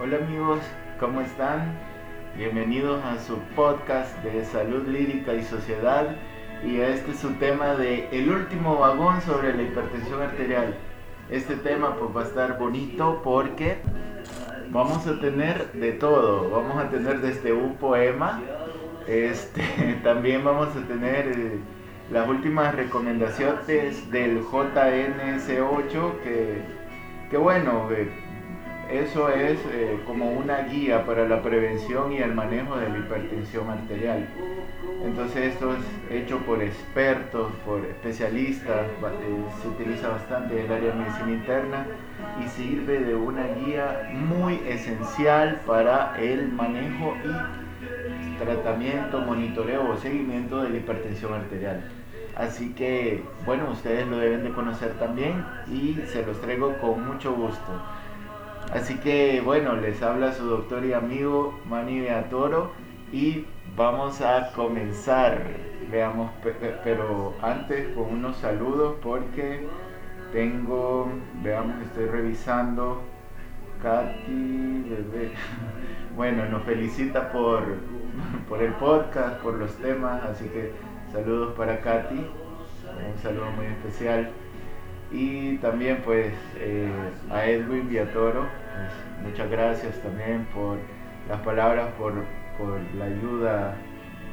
Hola 0.00 0.18
amigos, 0.18 0.60
¿cómo 1.00 1.20
están? 1.22 1.76
Bienvenidos 2.36 3.04
a 3.04 3.18
su 3.18 3.36
podcast 3.56 4.16
de 4.22 4.44
salud 4.44 4.86
lírica 4.86 5.34
y 5.34 5.42
sociedad 5.42 6.14
y 6.64 6.76
este 6.76 7.10
es 7.10 7.18
su 7.18 7.32
tema 7.32 7.74
de 7.74 8.08
el 8.12 8.30
último 8.30 8.78
vagón 8.78 9.20
sobre 9.22 9.52
la 9.52 9.62
hipertensión 9.62 10.22
arterial. 10.22 10.76
Este 11.30 11.56
tema 11.56 11.96
pues 11.96 12.16
va 12.16 12.20
a 12.20 12.26
estar 12.26 12.58
bonito 12.60 13.22
porque 13.24 13.78
vamos 14.70 15.04
a 15.08 15.18
tener 15.18 15.72
de 15.72 15.90
todo, 15.94 16.48
vamos 16.48 16.76
a 16.78 16.88
tener 16.90 17.20
desde 17.20 17.52
un 17.52 17.74
poema, 17.74 18.40
este, 19.08 19.98
también 20.04 20.44
vamos 20.44 20.76
a 20.76 20.86
tener 20.86 21.26
eh, 21.26 21.58
las 22.12 22.28
últimas 22.28 22.72
recomendaciones 22.72 24.08
del 24.12 24.44
JNS8 24.44 26.20
que, 26.22 26.62
que 27.30 27.36
bueno, 27.36 27.88
eh, 27.90 28.27
eso 28.90 29.28
es 29.28 29.58
eh, 29.72 29.98
como 30.06 30.30
una 30.30 30.62
guía 30.62 31.04
para 31.04 31.28
la 31.28 31.42
prevención 31.42 32.12
y 32.12 32.18
el 32.18 32.34
manejo 32.34 32.76
de 32.76 32.88
la 32.88 32.98
hipertensión 32.98 33.68
arterial. 33.68 34.26
Entonces 35.04 35.52
esto 35.52 35.74
es 35.74 36.22
hecho 36.22 36.38
por 36.38 36.62
expertos, 36.62 37.52
por 37.64 37.84
especialistas, 37.84 38.86
eh, 38.86 39.44
se 39.62 39.68
utiliza 39.68 40.08
bastante 40.08 40.58
en 40.58 40.66
el 40.66 40.72
área 40.72 40.92
de 40.92 40.98
medicina 40.98 41.30
interna 41.30 41.86
y 42.42 42.48
sirve 42.48 42.98
de 43.00 43.14
una 43.14 43.46
guía 43.46 44.10
muy 44.12 44.60
esencial 44.66 45.60
para 45.66 46.18
el 46.18 46.48
manejo 46.48 47.14
y 47.24 48.38
tratamiento, 48.42 49.20
monitoreo 49.20 49.90
o 49.90 49.96
seguimiento 49.96 50.62
de 50.62 50.70
la 50.70 50.76
hipertensión 50.78 51.34
arterial. 51.34 51.82
Así 52.34 52.72
que, 52.72 53.24
bueno, 53.44 53.70
ustedes 53.70 54.06
lo 54.06 54.18
deben 54.18 54.44
de 54.44 54.50
conocer 54.50 54.92
también 54.98 55.44
y 55.66 55.98
se 56.06 56.24
los 56.24 56.40
traigo 56.40 56.78
con 56.78 57.04
mucho 57.06 57.34
gusto. 57.34 57.72
Así 58.72 58.96
que, 58.98 59.40
bueno, 59.40 59.76
les 59.76 60.02
habla 60.02 60.32
su 60.32 60.44
doctor 60.44 60.84
y 60.84 60.92
amigo 60.92 61.58
Manny 61.66 62.00
Beatoro 62.00 62.72
y 63.12 63.46
vamos 63.76 64.20
a 64.20 64.52
comenzar. 64.52 65.42
Veamos, 65.90 66.30
pero 66.84 67.34
antes 67.40 67.88
con 67.94 68.12
unos 68.12 68.36
saludos 68.36 68.96
porque 69.02 69.66
tengo, 70.32 71.10
veamos, 71.42 71.82
estoy 71.82 72.06
revisando. 72.06 73.02
Katy, 73.82 74.84
bebé. 74.88 75.32
Bueno, 76.16 76.46
nos 76.46 76.64
felicita 76.64 77.30
por, 77.30 77.62
por 78.48 78.60
el 78.60 78.72
podcast, 78.72 79.40
por 79.40 79.54
los 79.54 79.72
temas, 79.76 80.20
así 80.24 80.48
que 80.48 80.72
saludos 81.12 81.54
para 81.56 81.80
Katy, 81.80 82.16
un 82.16 83.22
saludo 83.22 83.52
muy 83.52 83.66
especial. 83.66 84.28
Y 85.10 85.56
también 85.58 86.02
pues 86.04 86.32
eh, 86.56 86.90
a 87.30 87.46
Edwin 87.46 87.88
Viatoro, 87.88 88.42
pues, 88.42 89.30
muchas 89.30 89.50
gracias 89.50 90.00
también 90.02 90.46
por 90.54 90.78
las 91.28 91.40
palabras, 91.40 91.88
por, 91.98 92.12
por 92.58 92.78
la 92.96 93.06
ayuda, 93.06 93.74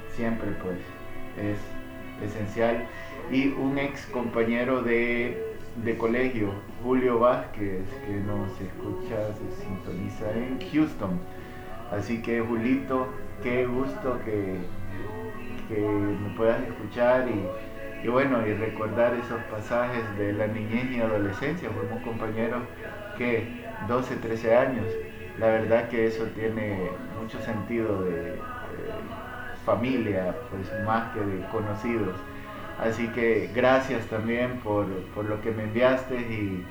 siempre 0.10 0.50
pues 0.62 0.80
es 1.38 2.30
esencial. 2.30 2.86
Y 3.32 3.48
un 3.50 3.78
ex 3.78 4.06
compañero 4.08 4.82
de, 4.82 5.56
de 5.84 5.98
colegio, 5.98 6.52
Julio 6.84 7.20
Vázquez, 7.20 7.86
que 8.06 8.14
nos 8.18 8.52
escucha, 8.60 9.34
se 9.34 9.64
sintoniza 9.64 10.30
en 10.32 10.60
Houston. 10.72 11.20
Así 11.92 12.22
que 12.22 12.42
Julito, 12.42 13.08
qué 13.42 13.66
gusto 13.66 14.20
que, 14.26 14.58
que 15.70 15.80
me 15.82 16.36
puedas 16.36 16.62
escuchar 16.64 17.28
y, 17.30 17.48
y, 18.06 18.08
bueno, 18.08 18.46
y 18.46 18.54
recordar 18.54 19.16
esos 19.16 19.42
pasajes 19.46 20.04
de 20.20 20.34
la 20.34 20.46
niñez 20.46 20.92
y 20.92 21.00
adolescencia. 21.00 21.72
Fuimos 21.72 22.04
compañeros 22.04 22.62
que 23.18 23.48
12, 23.88 24.18
13 24.18 24.56
años. 24.56 24.86
La 25.40 25.48
verdad 25.48 25.90
que 25.90 26.06
eso 26.06 26.26
tiene 26.36 26.92
mucho 27.20 27.40
sentido 27.42 28.04
de, 28.04 28.36
familia, 29.66 30.36
pues 30.52 30.72
más 30.86 31.12
que 31.14 31.20
de 31.22 31.44
conocidos. 31.48 32.16
Así 32.80 33.08
que 33.08 33.50
gracias 33.56 34.06
también 34.06 34.60
por, 34.60 34.86
por 35.16 35.26
lo 35.26 35.42
que 35.42 35.50
me 35.50 35.64
enviaste 35.64 36.16
y, 36.16 36.64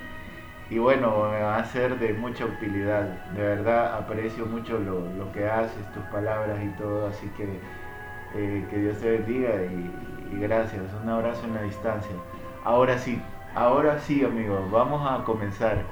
y, 0.69 0.77
bueno, 0.77 1.29
me 1.29 1.41
va 1.41 1.57
a 1.57 1.65
ser 1.65 1.99
de 1.99 2.13
mucha 2.13 2.45
utilidad. 2.45 3.09
De 3.33 3.41
verdad 3.41 3.95
aprecio 3.95 4.45
mucho 4.45 4.79
lo, 4.79 5.01
lo 5.17 5.29
que 5.33 5.49
haces, 5.49 5.91
tus 5.93 6.03
palabras 6.03 6.59
y 6.63 6.69
todo, 6.77 7.07
así 7.07 7.27
que 7.35 7.59
eh, 8.35 8.67
que 8.69 8.77
Dios 8.77 8.97
te 8.99 9.11
bendiga 9.11 9.49
y, 9.63 10.39
gracias. 10.39 10.81
Un 11.01 11.09
abrazo 11.09 11.45
en 11.45 11.53
la 11.53 11.61
distancia. 11.61 12.11
Ahora 12.65 12.97
sí, 12.97 13.21
ahora 13.53 13.99
sí 13.99 14.25
amigos, 14.25 14.69
vamos 14.69 15.09
a 15.09 15.23
comenzar. 15.23 15.83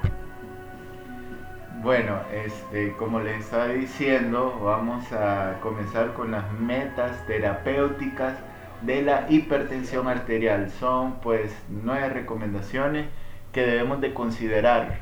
Bueno, 1.82 2.18
este, 2.32 2.92
como 2.96 3.20
les 3.20 3.40
estaba 3.40 3.68
diciendo, 3.68 4.60
vamos 4.62 5.10
a 5.12 5.58
comenzar 5.62 6.12
con 6.12 6.32
las 6.32 6.50
metas 6.52 7.26
terapéuticas 7.26 8.34
de 8.82 9.02
la 9.02 9.26
hipertensión 9.30 10.08
arterial. 10.08 10.70
Son 10.70 11.14
pues 11.20 11.54
nueve 11.68 12.10
recomendaciones 12.10 13.06
que 13.52 13.64
debemos 13.64 14.02
de 14.02 14.12
considerar. 14.12 14.98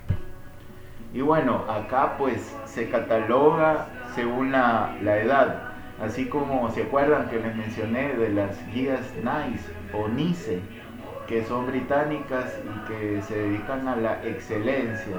Y 1.12 1.20
bueno, 1.20 1.64
acá 1.68 2.16
pues 2.18 2.56
se 2.66 2.88
cataloga 2.88 3.88
según 4.14 4.52
la 4.52 4.96
edad. 5.02 5.71
Así 6.02 6.26
como 6.26 6.68
se 6.72 6.82
acuerdan 6.82 7.30
que 7.30 7.38
les 7.38 7.54
mencioné 7.54 8.14
de 8.14 8.30
las 8.30 8.58
guías 8.74 9.14
NICE 9.22 9.72
o 9.94 10.08
NICE, 10.08 10.58
que 11.28 11.44
son 11.44 11.68
británicas 11.68 12.58
y 12.64 12.88
que 12.88 13.22
se 13.22 13.38
dedican 13.38 13.86
a 13.86 13.94
la 13.94 14.26
excelencia 14.26 15.16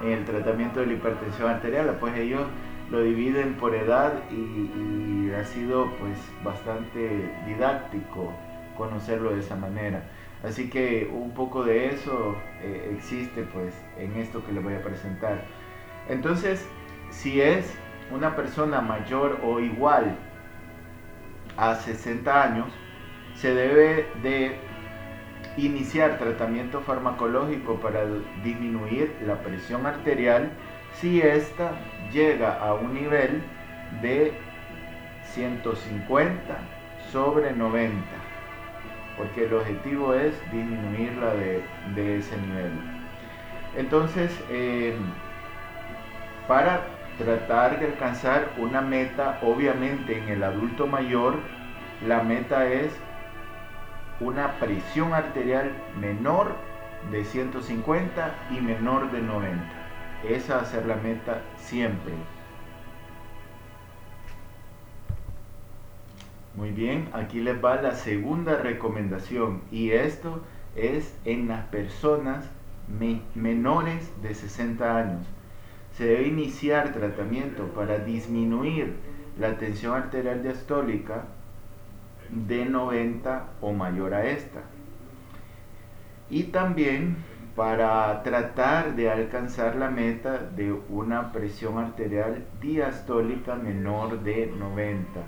en 0.00 0.08
el 0.08 0.24
tratamiento 0.24 0.80
de 0.80 0.86
la 0.86 0.92
hipertensión 0.94 1.50
arterial, 1.50 1.94
pues 2.00 2.16
ellos 2.16 2.46
lo 2.90 3.02
dividen 3.02 3.54
por 3.54 3.74
edad 3.74 4.14
y, 4.30 5.30
ha 5.32 5.44
sido 5.44 5.90
pues 5.98 6.18
bastante 6.44 7.30
didáctico 7.46 8.32
conocerlo 8.76 9.32
de 9.32 9.40
esa 9.40 9.56
manera. 9.56 10.02
Así 10.44 10.68
que 10.68 11.10
un 11.10 11.30
poco 11.32 11.64
de 11.64 11.88
eso 11.88 12.36
eh, 12.62 12.94
existe 12.94 13.44
pues 13.44 13.74
en 13.98 14.14
esto 14.16 14.44
que 14.44 14.52
les 14.52 14.62
voy 14.62 14.74
a 14.74 14.82
presentar. 14.82 15.42
Entonces, 16.10 16.66
si 17.10 17.40
es 17.40 17.74
una 18.12 18.36
persona 18.36 18.80
mayor 18.80 19.40
o 19.42 19.60
igual 19.60 20.16
a 21.56 21.74
60 21.74 22.42
años, 22.42 22.66
se 23.34 23.54
debe 23.54 24.06
de 24.22 24.56
iniciar 25.56 26.18
tratamiento 26.18 26.80
farmacológico 26.80 27.76
para 27.76 28.04
disminuir 28.42 29.14
la 29.26 29.36
presión 29.42 29.86
arterial 29.86 30.50
si 30.94 31.20
ésta 31.20 31.72
llega 32.12 32.58
a 32.58 32.74
un 32.74 32.94
nivel 32.94 33.42
de 34.00 34.32
150 35.32 36.56
sobre 37.10 37.52
90, 37.52 37.98
porque 39.16 39.44
el 39.44 39.54
objetivo 39.54 40.14
es 40.14 40.32
disminuirla 40.50 41.34
de, 41.34 41.62
de 41.94 42.18
ese 42.18 42.36
nivel. 42.38 42.72
Entonces, 43.76 44.30
eh, 44.50 44.94
para 46.46 46.82
tratar 47.22 47.80
de 47.80 47.86
alcanzar 47.86 48.52
una 48.58 48.80
meta, 48.80 49.38
obviamente 49.42 50.18
en 50.18 50.28
el 50.28 50.42
adulto 50.42 50.86
mayor, 50.86 51.36
la 52.06 52.22
meta 52.22 52.66
es 52.68 52.92
una 54.20 54.52
presión 54.58 55.14
arterial 55.14 55.72
menor 56.00 56.54
de 57.10 57.24
150 57.24 58.34
y 58.50 58.60
menor 58.60 59.10
de 59.10 59.20
90. 59.20 59.64
Esa 60.28 60.56
va 60.56 60.62
a 60.62 60.64
ser 60.66 60.86
la 60.86 60.96
meta 60.96 61.42
siempre. 61.56 62.12
Muy 66.54 66.70
bien, 66.70 67.08
aquí 67.12 67.40
les 67.40 67.62
va 67.64 67.80
la 67.80 67.94
segunda 67.94 68.56
recomendación 68.56 69.62
y 69.70 69.90
esto 69.92 70.42
es 70.76 71.18
en 71.24 71.48
las 71.48 71.64
personas 71.66 72.44
menores 73.34 74.12
de 74.22 74.34
60 74.34 74.96
años. 74.96 75.26
Se 75.96 76.06
debe 76.06 76.28
iniciar 76.28 76.92
tratamiento 76.92 77.66
para 77.68 77.98
disminuir 77.98 78.94
la 79.38 79.58
tensión 79.58 79.94
arterial 79.94 80.42
diastólica 80.42 81.24
de 82.30 82.64
90 82.64 83.48
o 83.60 83.72
mayor 83.72 84.14
a 84.14 84.26
esta. 84.26 84.60
Y 86.30 86.44
también 86.44 87.16
para 87.54 88.22
tratar 88.22 88.96
de 88.96 89.10
alcanzar 89.10 89.76
la 89.76 89.90
meta 89.90 90.38
de 90.38 90.72
una 90.88 91.32
presión 91.32 91.76
arterial 91.76 92.46
diastólica 92.60 93.54
menor 93.56 94.22
de 94.22 94.46
90. 94.46 95.20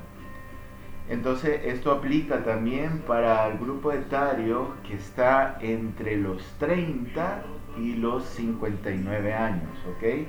Entonces 1.10 1.60
esto 1.64 1.90
aplica 1.90 2.42
también 2.42 3.00
para 3.06 3.46
el 3.48 3.58
grupo 3.58 3.92
etario 3.92 4.74
que 4.86 4.94
está 4.94 5.58
entre 5.60 6.16
los 6.16 6.42
30 6.58 7.42
y 7.78 7.96
los 7.96 8.24
59 8.24 9.34
años, 9.34 9.68
¿ok? 9.86 10.26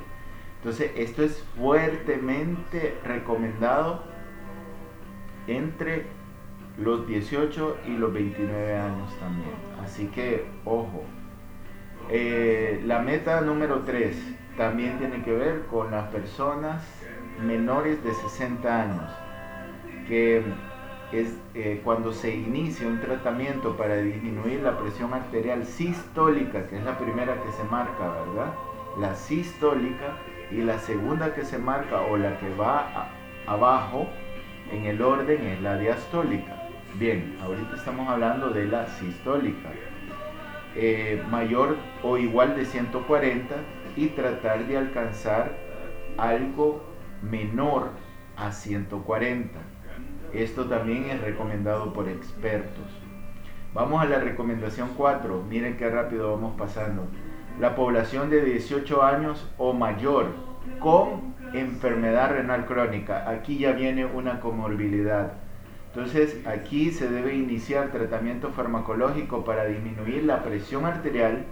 Entonces 0.65 0.93
esto 0.95 1.21
es 1.21 1.45
fuertemente 1.59 2.97
recomendado 3.03 4.01
entre 5.45 6.07
los 6.79 7.05
18 7.05 7.77
y 7.85 7.91
los 7.91 8.11
29 8.11 8.75
años 8.75 9.15
también. 9.19 9.51
Así 9.83 10.07
que, 10.07 10.43
ojo. 10.65 11.03
Eh, 12.09 12.81
la 12.83 12.97
meta 12.97 13.41
número 13.41 13.81
3, 13.81 14.17
también 14.57 14.97
tiene 14.97 15.21
que 15.21 15.33
ver 15.33 15.67
con 15.67 15.91
las 15.91 16.07
personas 16.07 16.83
menores 17.45 18.03
de 18.03 18.15
60 18.15 18.81
años, 18.81 19.11
que 20.07 20.43
es 21.11 21.37
eh, 21.53 21.79
cuando 21.83 22.11
se 22.11 22.35
inicia 22.35 22.87
un 22.87 23.01
tratamiento 23.01 23.77
para 23.77 23.97
disminuir 23.97 24.63
la 24.63 24.79
presión 24.79 25.13
arterial 25.13 25.63
sistólica, 25.63 26.65
que 26.65 26.79
es 26.79 26.83
la 26.83 26.97
primera 26.97 27.35
que 27.43 27.51
se 27.51 27.63
marca, 27.65 28.09
¿verdad? 28.09 28.51
La 28.99 29.13
sistólica 29.13 30.17
y 30.51 30.61
la 30.61 30.79
segunda 30.79 31.33
que 31.33 31.43
se 31.43 31.57
marca 31.57 32.01
o 32.01 32.17
la 32.17 32.37
que 32.39 32.49
va 32.55 33.09
abajo 33.47 34.07
en 34.71 34.85
el 34.85 35.01
orden 35.01 35.45
es 35.47 35.61
la 35.61 35.77
diastólica. 35.77 36.69
Bien, 36.95 37.37
ahorita 37.43 37.75
estamos 37.75 38.07
hablando 38.07 38.49
de 38.49 38.65
la 38.65 38.87
sistólica. 38.87 39.69
Eh, 40.75 41.23
mayor 41.29 41.77
o 42.03 42.17
igual 42.17 42.55
de 42.55 42.65
140 42.65 43.55
y 43.95 44.07
tratar 44.07 44.65
de 44.67 44.77
alcanzar 44.77 45.55
algo 46.17 46.83
menor 47.21 47.91
a 48.35 48.51
140. 48.51 49.59
Esto 50.33 50.65
también 50.65 51.05
es 51.05 51.21
recomendado 51.21 51.93
por 51.93 52.09
expertos. 52.09 52.85
Vamos 53.73 54.01
a 54.01 54.05
la 54.05 54.19
recomendación 54.19 54.89
4. 54.95 55.43
Miren 55.49 55.77
qué 55.77 55.89
rápido 55.89 56.31
vamos 56.31 56.55
pasando. 56.57 57.07
La 57.59 57.75
población 57.75 58.29
de 58.29 58.43
18 58.43 59.03
años 59.03 59.49
o 59.57 59.73
mayor 59.73 60.27
con 60.79 61.35
enfermedad 61.53 62.31
renal 62.31 62.65
crónica. 62.65 63.29
Aquí 63.29 63.57
ya 63.59 63.71
viene 63.71 64.05
una 64.05 64.39
comorbilidad. 64.39 65.33
Entonces 65.87 66.45
aquí 66.45 66.91
se 66.91 67.09
debe 67.09 67.33
iniciar 67.35 67.91
tratamiento 67.91 68.51
farmacológico 68.51 69.45
para 69.45 69.65
disminuir 69.65 70.25
la 70.25 70.43
presión 70.43 70.85
arterial 70.85 71.45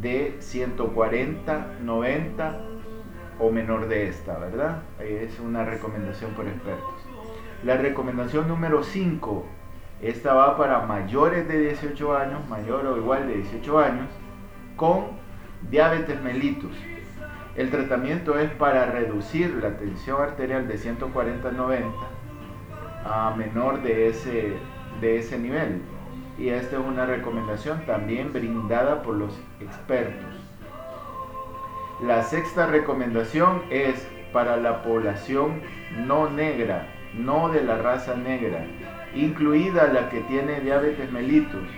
de 0.00 0.36
140, 0.38 1.66
90 1.82 2.60
o 3.40 3.50
menor 3.50 3.88
de 3.88 4.08
esta, 4.08 4.38
¿verdad? 4.38 4.82
Es 5.00 5.40
una 5.40 5.64
recomendación 5.64 6.32
por 6.32 6.46
expertos. 6.46 6.94
La 7.64 7.76
recomendación 7.76 8.46
número 8.46 8.84
5, 8.84 9.44
esta 10.02 10.34
va 10.34 10.56
para 10.56 10.80
mayores 10.80 11.48
de 11.48 11.60
18 11.60 12.16
años, 12.16 12.48
mayor 12.48 12.86
o 12.86 12.96
igual 12.96 13.28
de 13.28 13.34
18 13.36 13.78
años, 13.78 14.08
con 14.76 15.06
diabetes 15.70 16.20
mellitus. 16.20 16.76
El 17.56 17.70
tratamiento 17.70 18.38
es 18.38 18.50
para 18.50 18.86
reducir 18.86 19.54
la 19.62 19.76
tensión 19.76 20.20
arterial 20.20 20.66
de 20.66 20.78
140-90 20.78 21.82
a 23.04 23.34
menor 23.36 23.82
de 23.82 24.08
ese, 24.08 24.54
de 25.00 25.18
ese 25.18 25.38
nivel 25.38 25.82
y 26.38 26.48
esta 26.48 26.76
es 26.76 26.82
una 26.82 27.06
recomendación 27.06 27.84
también 27.86 28.32
brindada 28.32 29.02
por 29.02 29.16
los 29.16 29.38
expertos. 29.60 30.34
La 32.04 32.22
sexta 32.22 32.66
recomendación 32.66 33.62
es 33.70 34.06
para 34.32 34.56
la 34.56 34.82
población 34.82 35.60
no 36.06 36.30
negra, 36.30 36.88
no 37.14 37.48
de 37.48 37.62
la 37.62 37.78
raza 37.78 38.14
negra, 38.14 38.64
incluida 39.14 39.92
la 39.92 40.08
que 40.08 40.20
tiene 40.22 40.60
diabetes 40.60 41.10
mellitus. 41.10 41.68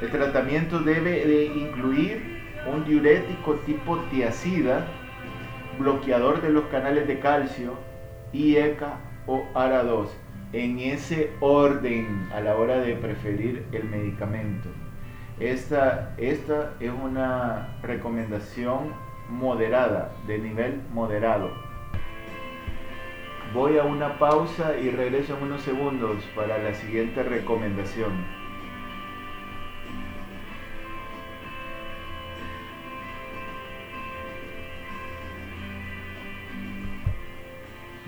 El 0.00 0.10
tratamiento 0.10 0.80
debe 0.80 1.26
de 1.26 1.46
incluir 1.46 2.42
un 2.72 2.84
diurético 2.84 3.54
tipo 3.66 3.98
tiacida, 4.10 4.86
bloqueador 5.78 6.40
de 6.42 6.50
los 6.50 6.64
canales 6.64 7.06
de 7.06 7.18
calcio, 7.18 7.74
IECA 8.32 8.96
o 9.26 9.44
ARA2 9.54 10.08
en 10.52 10.78
ese 10.78 11.30
orden 11.40 12.28
a 12.34 12.40
la 12.40 12.56
hora 12.56 12.78
de 12.78 12.94
preferir 12.96 13.66
el 13.72 13.84
medicamento. 13.84 14.68
Esta, 15.40 16.14
esta 16.18 16.74
es 16.78 16.90
una 16.90 17.78
recomendación 17.82 18.92
moderada, 19.30 20.12
de 20.26 20.38
nivel 20.38 20.82
moderado. 20.92 21.50
Voy 23.52 23.78
a 23.78 23.84
una 23.84 24.18
pausa 24.18 24.78
y 24.78 24.90
regreso 24.90 25.36
en 25.36 25.42
unos 25.42 25.62
segundos 25.62 26.24
para 26.34 26.58
la 26.58 26.72
siguiente 26.74 27.22
recomendación. 27.22 28.12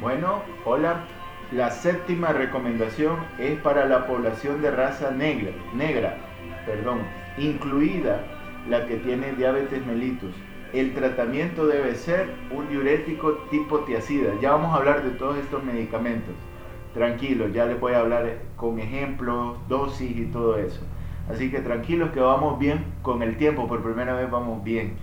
Bueno, 0.01 0.43
hola, 0.65 1.05
la 1.53 1.71
séptima 1.71 2.33
recomendación 2.33 3.19
es 3.39 3.59
para 3.61 3.87
la 3.87 4.07
población 4.07 4.63
de 4.63 4.71
raza 4.71 5.11
negra, 5.11 5.53
negra 5.75 6.17
perdón, 6.65 7.01
incluida 7.39 8.23
la 8.69 8.87
que 8.87 8.97
tiene 8.97 9.33
diabetes 9.33 9.85
mellitus. 9.87 10.35
El 10.75 10.93
tratamiento 10.93 11.69
debe 11.69 11.95
ser 11.95 12.35
un 12.51 12.69
diurético 12.69 13.35
tipo 13.49 13.85
tiacida. 13.85 14.33
Ya 14.41 14.51
vamos 14.51 14.75
a 14.75 14.79
hablar 14.79 15.05
de 15.05 15.11
todos 15.11 15.39
estos 15.39 15.63
medicamentos. 15.63 16.35
Tranquilos, 16.93 17.53
ya 17.53 17.65
les 17.67 17.79
voy 17.79 17.93
a 17.93 18.01
hablar 18.01 18.39
con 18.57 18.81
ejemplos, 18.81 19.57
dosis 19.69 20.17
y 20.17 20.25
todo 20.27 20.59
eso. 20.59 20.81
Así 21.31 21.49
que 21.49 21.61
tranquilos 21.61 22.11
que 22.11 22.19
vamos 22.19 22.59
bien 22.59 22.87
con 23.03 23.23
el 23.23 23.37
tiempo, 23.37 23.69
por 23.69 23.85
primera 23.85 24.15
vez 24.15 24.29
vamos 24.29 24.65
bien. 24.65 24.97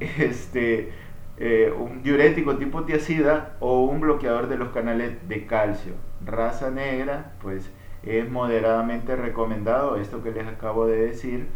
Este, 0.00 0.90
eh, 1.36 1.72
un 1.78 2.02
diurético 2.02 2.56
tipo 2.56 2.84
tiacida 2.84 3.56
o 3.60 3.84
un 3.84 4.00
bloqueador 4.00 4.48
de 4.48 4.56
los 4.56 4.70
canales 4.70 5.28
de 5.28 5.44
calcio. 5.44 5.92
Raza 6.24 6.70
negra, 6.70 7.34
pues 7.42 7.70
es 8.02 8.30
moderadamente 8.30 9.16
recomendado, 9.16 9.96
esto 9.96 10.22
que 10.22 10.32
les 10.32 10.46
acabo 10.46 10.86
de 10.86 10.96
decir, 10.96 11.46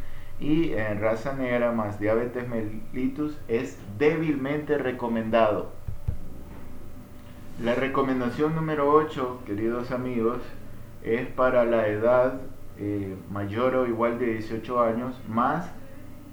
y 0.41 0.73
en 0.73 1.01
raza 1.01 1.33
negra 1.35 1.73
más 1.73 1.99
diabetes 1.99 2.47
mellitus 2.49 3.39
es 3.49 3.79
débilmente 3.99 4.79
recomendado. 4.79 5.73
La 7.63 7.75
recomendación 7.75 8.55
número 8.55 8.93
8, 8.93 9.43
queridos 9.45 9.91
amigos, 9.91 10.39
es 11.03 11.27
para 11.27 11.65
la 11.65 11.89
edad 11.89 12.41
eh, 12.79 13.17
mayor 13.31 13.75
o 13.75 13.87
igual 13.87 14.19
de 14.21 14.27
18 14.35 14.81
años 14.83 15.21
más 15.29 15.69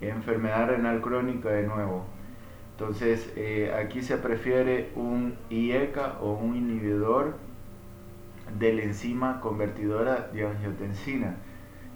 enfermedad 0.02 0.68
renal 0.70 1.02
crónica 1.02 1.50
de 1.50 1.64
nuevo. 1.64 2.06
Entonces, 2.72 3.32
eh, 3.36 3.74
aquí 3.74 4.02
se 4.02 4.18
prefiere 4.18 4.92
un 4.96 5.36
IECA 5.50 6.18
o 6.22 6.34
un 6.34 6.56
inhibidor 6.56 7.38
de 8.60 8.74
la 8.74 8.84
enzima 8.84 9.40
convertidora 9.40 10.30
de 10.34 10.46
angiotensina. 10.46 11.38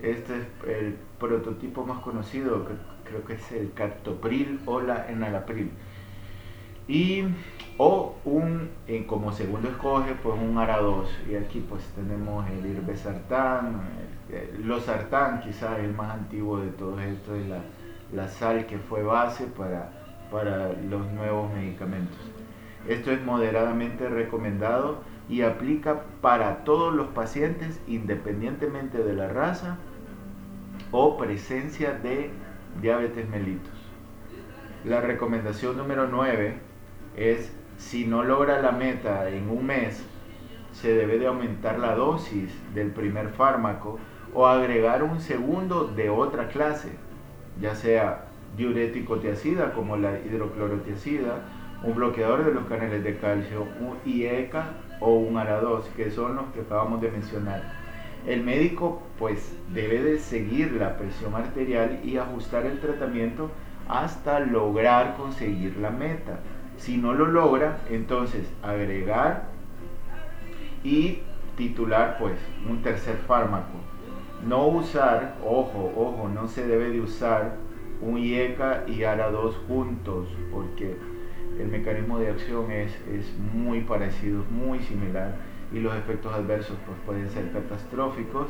Este 0.01 0.37
es 0.37 0.47
el 0.67 0.95
prototipo 1.19 1.85
más 1.85 1.99
conocido, 1.99 2.65
creo 3.03 3.25
que 3.25 3.33
es 3.33 3.51
el 3.51 3.73
captopril 3.73 4.61
o 4.65 4.79
la 4.81 5.09
enalapril. 5.09 5.71
Y, 6.87 7.23
o 7.77 8.15
un, 8.25 8.69
eh, 8.87 9.05
como 9.05 9.31
segundo 9.31 9.69
escoge, 9.69 10.15
pues 10.23 10.35
un 10.39 10.55
ARA2. 10.55 11.05
Y 11.29 11.35
aquí 11.35 11.63
pues 11.67 11.83
tenemos 11.95 12.49
el 12.49 12.65
irbesartán, 12.65 13.81
el, 14.31 14.67
losartán, 14.67 15.41
quizás 15.41 15.79
el 15.79 15.93
más 15.93 16.13
antiguo 16.13 16.59
de 16.59 16.69
todos 16.69 16.99
estos, 17.01 17.37
es 17.37 17.47
la, 17.47 17.59
la 18.13 18.27
sal 18.27 18.65
que 18.65 18.79
fue 18.79 19.03
base 19.03 19.45
para 19.45 19.99
para 20.31 20.73
los 20.73 21.11
nuevos 21.11 21.51
medicamentos. 21.53 22.17
Esto 22.87 23.11
es 23.11 23.23
moderadamente 23.23 24.07
recomendado 24.09 24.99
y 25.27 25.41
aplica 25.41 26.03
para 26.21 26.63
todos 26.63 26.93
los 26.93 27.07
pacientes 27.07 27.79
independientemente 27.87 29.03
de 29.03 29.13
la 29.13 29.27
raza 29.27 29.77
o 30.91 31.17
presencia 31.17 31.93
de 31.93 32.31
diabetes 32.81 33.27
mellitus. 33.29 33.71
La 34.85 35.01
recomendación 35.01 35.77
número 35.77 36.07
9 36.07 36.53
es 37.15 37.51
si 37.77 38.05
no 38.05 38.23
logra 38.23 38.61
la 38.61 38.71
meta 38.71 39.29
en 39.29 39.49
un 39.49 39.65
mes, 39.65 40.03
se 40.73 40.93
debe 40.93 41.17
de 41.17 41.27
aumentar 41.27 41.79
la 41.79 41.95
dosis 41.95 42.51
del 42.73 42.91
primer 42.91 43.29
fármaco 43.29 43.99
o 44.33 44.45
agregar 44.45 45.03
un 45.03 45.19
segundo 45.19 45.85
de 45.85 46.09
otra 46.09 46.47
clase, 46.49 46.89
ya 47.59 47.75
sea 47.75 48.25
diurético 48.55 49.17
tiacida 49.19 49.73
como 49.73 49.97
la 49.97 50.19
hidroclorotiacida, 50.19 51.43
un 51.83 51.95
bloqueador 51.95 52.45
de 52.45 52.53
los 52.53 52.65
canales 52.65 53.03
de 53.03 53.17
calcio, 53.17 53.65
un 53.79 53.97
IECA 54.05 54.73
o 54.99 55.15
un 55.15 55.35
ARA2, 55.35 55.83
que 55.95 56.11
son 56.11 56.35
los 56.35 56.45
que 56.53 56.61
acabamos 56.61 57.01
de 57.01 57.11
mencionar. 57.11 57.63
El 58.27 58.43
médico 58.43 59.01
pues 59.17 59.55
debe 59.73 60.03
de 60.03 60.19
seguir 60.19 60.73
la 60.73 60.97
presión 60.97 61.35
arterial 61.35 61.99
y 62.03 62.17
ajustar 62.17 62.65
el 62.65 62.79
tratamiento 62.79 63.49
hasta 63.87 64.39
lograr 64.39 65.15
conseguir 65.15 65.77
la 65.77 65.89
meta. 65.89 66.39
Si 66.77 66.97
no 66.97 67.13
lo 67.13 67.25
logra, 67.25 67.79
entonces 67.89 68.47
agregar 68.61 69.49
y 70.83 71.19
titular 71.57 72.17
pues 72.19 72.37
un 72.69 72.81
tercer 72.81 73.17
fármaco. 73.27 73.77
No 74.47 74.67
usar, 74.67 75.35
ojo, 75.43 75.91
ojo, 75.97 76.29
no 76.33 76.47
se 76.47 76.65
debe 76.65 76.89
de 76.89 77.01
usar 77.01 77.55
un 78.01 78.17
IECA 78.17 78.85
y 78.87 78.99
ARA2 78.99 79.53
juntos, 79.67 80.29
porque 80.51 80.95
el 81.59 81.67
mecanismo 81.67 82.19
de 82.19 82.29
acción 82.29 82.71
es, 82.71 82.93
es 83.11 83.37
muy 83.53 83.81
parecido, 83.81 84.45
muy 84.49 84.79
similar, 84.79 85.35
y 85.71 85.79
los 85.79 85.95
efectos 85.95 86.33
adversos 86.33 86.77
pues, 86.85 86.97
pueden 87.05 87.29
ser 87.29 87.51
catastróficos 87.51 88.47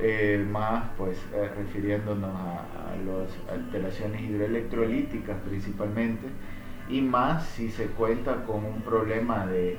eh, 0.00 0.46
más 0.48 0.84
pues 0.96 1.18
eh, 1.34 1.50
refiriéndonos 1.56 2.30
a, 2.30 2.64
las 3.04 3.52
alteraciones 3.52 4.22
hidroelectrolíticas 4.22 5.36
principalmente, 5.40 6.28
y 6.88 7.00
más 7.00 7.46
si 7.46 7.70
se 7.70 7.86
cuenta 7.86 8.44
con 8.44 8.64
un 8.64 8.80
problema 8.82 9.46
de, 9.46 9.78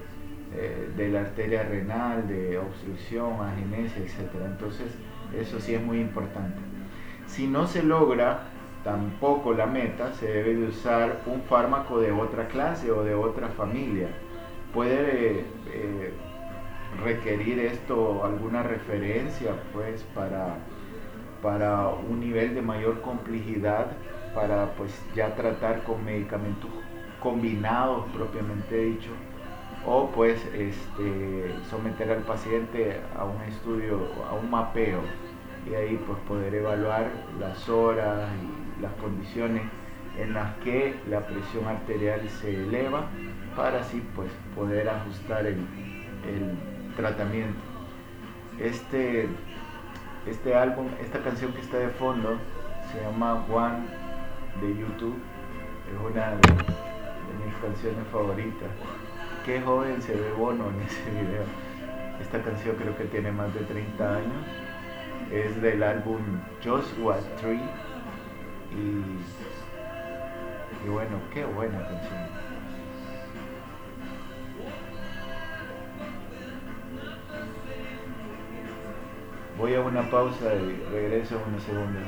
eh, 0.56 0.92
de 0.96 1.10
la 1.10 1.22
arteria 1.22 1.64
renal, 1.64 2.28
de 2.28 2.58
obstrucción, 2.58 3.42
agenesia, 3.42 4.02
etc. 4.04 4.30
Entonces, 4.46 4.88
eso 5.38 5.60
sí 5.62 5.74
es 5.74 5.82
muy 5.82 6.02
importante. 6.02 6.60
Si 7.26 7.48
no 7.48 7.66
se 7.66 7.84
logra 7.84 8.42
tampoco 8.84 9.54
la 9.54 9.68
meta, 9.68 10.14
se 10.14 10.28
debe 10.28 10.56
de 10.56 10.68
usar 10.68 11.22
un 11.28 11.42
fármaco 11.44 12.00
de 12.00 12.12
otra 12.12 12.48
clase 12.50 12.92
o 12.92 13.04
de 13.04 13.16
otra 13.16 13.48
familia. 13.50 14.10
Puede 14.74 15.46
requerir 17.04 17.60
esto 17.60 18.24
alguna 18.26 18.64
referencia 18.64 19.54
pues 19.74 20.04
para, 20.16 20.58
para 21.42 21.90
un 21.90 22.20
nivel 22.20 22.56
de 22.56 22.62
mayor 22.62 23.02
complejidad 23.02 23.88
para 24.34 24.74
pues 24.74 24.92
ya 25.16 25.36
tratar 25.36 25.84
con 25.84 26.04
medicamentos 26.04 26.70
combinados 27.22 28.06
propiamente 28.14 28.78
dicho 28.78 29.12
o 29.86 30.10
pues 30.10 30.44
este, 30.54 31.54
someter 31.70 32.12
al 32.12 32.24
paciente 32.24 33.00
a 33.18 33.24
un 33.24 33.42
estudio, 33.44 34.00
a 34.30 34.34
un 34.34 34.50
mapeo 34.50 35.02
y 35.70 35.76
ahí 35.76 36.02
pues 36.06 36.20
poder 36.28 36.54
evaluar 36.54 37.10
las 37.40 37.68
horas 37.70 38.30
y 38.42 38.82
las 38.82 38.94
condiciones 38.94 39.64
en 40.18 40.34
las 40.34 40.56
que 40.58 40.96
la 41.10 41.26
presión 41.26 41.66
arterial 41.66 42.28
se 42.30 42.64
eleva 42.64 43.08
para 43.56 43.80
así 43.80 44.04
pues 44.16 44.30
poder 44.56 44.90
ajustar 44.90 45.46
el, 45.46 45.58
tratamiento. 47.00 47.60
Este, 48.60 49.30
este 50.28 50.54
álbum, 50.54 50.88
esta 51.02 51.20
canción 51.20 51.54
que 51.54 51.62
está 51.62 51.78
de 51.78 51.90
fondo 51.90 52.38
se 52.92 53.02
llama 53.02 53.46
One 53.50 53.86
de 54.62 54.68
YouTube, 54.78 55.18
es 55.88 56.12
una 56.12 56.32
de, 56.32 56.54
mis 57.46 57.56
canciones 57.62 58.06
favoritas. 58.12 58.70
Qué 59.46 59.62
joven 59.62 60.02
se 60.02 60.14
ve 60.14 60.32
Bono 60.34 60.70
en 60.70 60.82
ese 60.82 61.10
video. 61.12 61.44
Esta 62.22 62.42
canción 62.42 62.76
creo 62.76 62.98
que 62.98 63.06
tiene 63.06 63.32
más 63.32 63.54
de 63.54 63.62
30 63.62 64.16
años. 64.16 64.46
Es 65.32 65.62
del 65.62 65.82
álbum 65.84 66.20
Joshua 66.64 67.18
Tree. 67.40 67.62
Y, 68.72 69.16
y 70.86 70.90
bueno, 70.90 71.18
qué 71.34 71.46
buena 71.46 71.78
canción. 71.78 72.29
Voy 79.60 79.76
a 79.76 79.82
una 79.82 80.10
pausa 80.10 80.56
y 80.56 80.90
regreso 80.90 81.36
en 81.36 81.52
unos 81.52 81.64
segundos. 81.64 82.04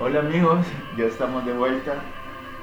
Hola 0.00 0.18
amigos, 0.18 0.66
ya 0.98 1.04
estamos 1.04 1.46
de 1.46 1.52
vuelta 1.52 1.94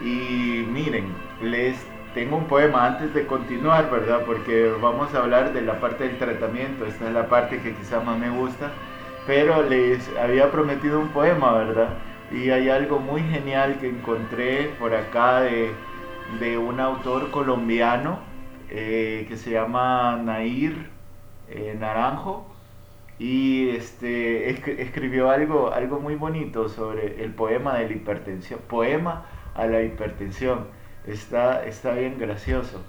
y 0.02 0.66
miren, 0.70 1.06
les 1.42 1.82
tengo 2.14 2.36
un 2.36 2.46
poema 2.48 2.88
antes 2.88 3.14
de 3.14 3.26
continuar, 3.26 3.90
¿verdad? 3.90 4.24
Porque 4.26 4.70
vamos 4.82 5.14
a 5.14 5.20
hablar 5.20 5.54
de 5.54 5.62
la 5.62 5.80
parte 5.80 6.10
del 6.10 6.18
tratamiento, 6.18 6.86
esta 6.86 7.08
es 7.08 7.14
la 7.14 7.30
parte 7.30 7.62
que 7.62 7.74
quizá 7.74 8.02
más 8.02 8.20
me 8.20 8.30
gusta 8.30 8.70
pero 9.26 9.64
les 9.64 10.10
había 10.18 10.52
prometido 10.52 11.00
un 11.00 11.10
poema, 11.10 11.54
¿verdad? 11.54 11.98
Y 12.32 12.50
hay 12.50 12.70
algo 12.70 13.00
muy 13.00 13.22
genial 13.24 13.78
que 13.80 13.90
encontré 13.90 14.70
por 14.80 14.94
acá 14.96 15.42
de, 15.42 15.76
un 16.58 16.80
autor 16.80 17.30
colombiano 17.32 18.20
eh, 18.70 19.26
que 19.28 19.38
se 19.38 19.52
llama 19.52 20.18
Nair 20.24 20.90
eh, 21.50 21.76
Naranjo 21.78 22.48
y 23.20 23.70
este, 23.70 24.50
escribió 24.82 25.30
algo, 25.30 25.72
algo 25.74 26.00
muy 26.00 26.16
bonito 26.16 26.70
sobre 26.70 27.24
el 27.24 27.34
poema 27.34 27.78
de 27.78 27.88
la 27.90 27.94
hipertensión, 27.94 28.62
poema 28.68 29.26
a 29.54 29.68
la 29.68 29.84
hipertensión, 29.84 30.68
está, 31.06 31.66
está 31.66 31.94
bien 31.94 32.18
gracioso. 32.18 32.82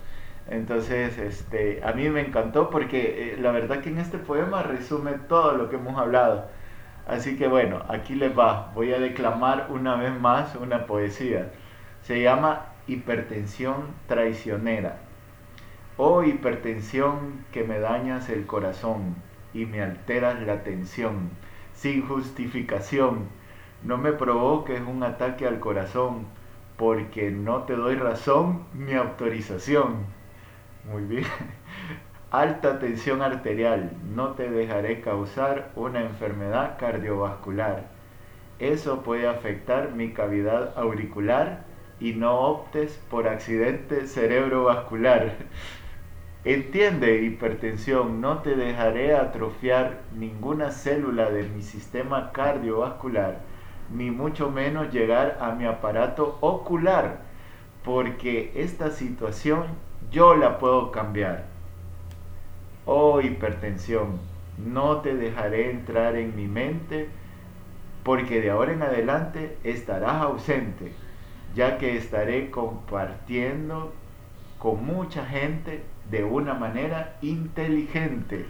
Entonces, 0.48 1.18
este, 1.18 1.82
a 1.84 1.92
mí 1.92 2.08
me 2.10 2.20
encantó 2.20 2.70
porque 2.70 3.34
eh, 3.34 3.36
la 3.40 3.52
verdad 3.52 3.80
que 3.80 3.90
en 3.90 3.98
este 3.98 4.18
poema 4.18 4.62
resume 4.62 5.12
todo 5.28 5.52
lo 5.56 5.70
que 5.70 5.76
hemos 5.76 5.98
hablado. 5.98 6.46
Así 7.06 7.36
que 7.36 7.48
bueno, 7.48 7.82
aquí 7.88 8.14
les 8.14 8.36
va. 8.36 8.72
Voy 8.74 8.92
a 8.92 9.00
declamar 9.00 9.68
una 9.70 9.96
vez 9.96 10.18
más 10.20 10.54
una 10.56 10.86
poesía. 10.86 11.50
Se 12.02 12.22
llama 12.22 12.66
Hipertensión 12.86 13.94
traicionera. 14.06 14.98
Oh 15.96 16.22
hipertensión 16.22 17.44
que 17.52 17.64
me 17.64 17.78
dañas 17.78 18.28
el 18.30 18.46
corazón 18.46 19.14
y 19.52 19.66
me 19.66 19.82
alteras 19.82 20.40
la 20.40 20.62
tensión, 20.62 21.30
sin 21.74 22.06
justificación. 22.06 23.28
No 23.82 23.98
me 23.98 24.12
provoques 24.12 24.80
un 24.80 25.02
ataque 25.02 25.46
al 25.46 25.60
corazón, 25.60 26.26
porque 26.76 27.30
no 27.30 27.64
te 27.64 27.76
doy 27.76 27.96
razón 27.96 28.64
ni 28.74 28.94
autorización. 28.94 30.06
Muy 30.84 31.04
bien. 31.04 31.24
Alta 32.30 32.78
tensión 32.78 33.22
arterial. 33.22 33.92
No 34.14 34.32
te 34.32 34.50
dejaré 34.50 35.00
causar 35.00 35.70
una 35.76 36.00
enfermedad 36.02 36.76
cardiovascular. 36.78 37.84
Eso 38.58 39.02
puede 39.02 39.28
afectar 39.28 39.92
mi 39.92 40.12
cavidad 40.12 40.72
auricular 40.76 41.64
y 42.00 42.14
no 42.14 42.40
optes 42.40 43.00
por 43.10 43.28
accidente 43.28 44.06
cerebrovascular. 44.06 45.34
Entiende, 46.44 47.22
hipertensión, 47.22 48.20
no 48.20 48.38
te 48.38 48.56
dejaré 48.56 49.14
atrofiar 49.14 50.00
ninguna 50.18 50.72
célula 50.72 51.30
de 51.30 51.44
mi 51.44 51.62
sistema 51.62 52.32
cardiovascular, 52.32 53.38
ni 53.94 54.10
mucho 54.10 54.50
menos 54.50 54.92
llegar 54.92 55.38
a 55.40 55.52
mi 55.52 55.66
aparato 55.66 56.38
ocular, 56.40 57.20
porque 57.84 58.50
esta 58.56 58.90
situación 58.90 59.66
yo 60.12 60.36
la 60.36 60.58
puedo 60.58 60.92
cambiar. 60.92 61.44
Oh 62.84 63.20
hipertensión, 63.20 64.20
no 64.58 64.98
te 64.98 65.14
dejaré 65.14 65.70
entrar 65.70 66.16
en 66.16 66.36
mi 66.36 66.46
mente 66.46 67.08
porque 68.02 68.40
de 68.40 68.50
ahora 68.50 68.72
en 68.72 68.82
adelante 68.82 69.56
estarás 69.64 70.20
ausente, 70.22 70.92
ya 71.54 71.78
que 71.78 71.96
estaré 71.96 72.50
compartiendo 72.50 73.92
con 74.58 74.84
mucha 74.84 75.24
gente 75.24 75.82
de 76.10 76.24
una 76.24 76.54
manera 76.54 77.16
inteligente, 77.22 78.44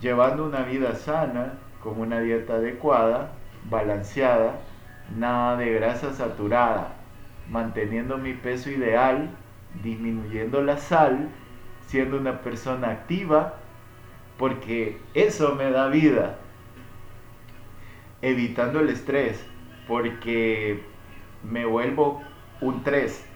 llevando 0.00 0.46
una 0.46 0.62
vida 0.62 0.94
sana, 0.96 1.54
con 1.82 2.00
una 2.00 2.20
dieta 2.20 2.54
adecuada, 2.54 3.32
balanceada, 3.70 4.58
nada 5.16 5.56
de 5.58 5.72
grasa 5.74 6.12
saturada, 6.12 6.94
manteniendo 7.48 8.18
mi 8.18 8.32
peso 8.32 8.70
ideal 8.70 9.30
disminuyendo 9.82 10.62
la 10.62 10.78
sal, 10.78 11.28
siendo 11.86 12.16
una 12.16 12.40
persona 12.42 12.90
activa, 12.90 13.54
porque 14.38 14.98
eso 15.14 15.54
me 15.54 15.70
da 15.70 15.88
vida, 15.88 16.38
evitando 18.22 18.80
el 18.80 18.90
estrés, 18.90 19.44
porque 19.86 20.82
me 21.42 21.64
vuelvo 21.64 22.22
un 22.60 22.82
3. 22.82 23.26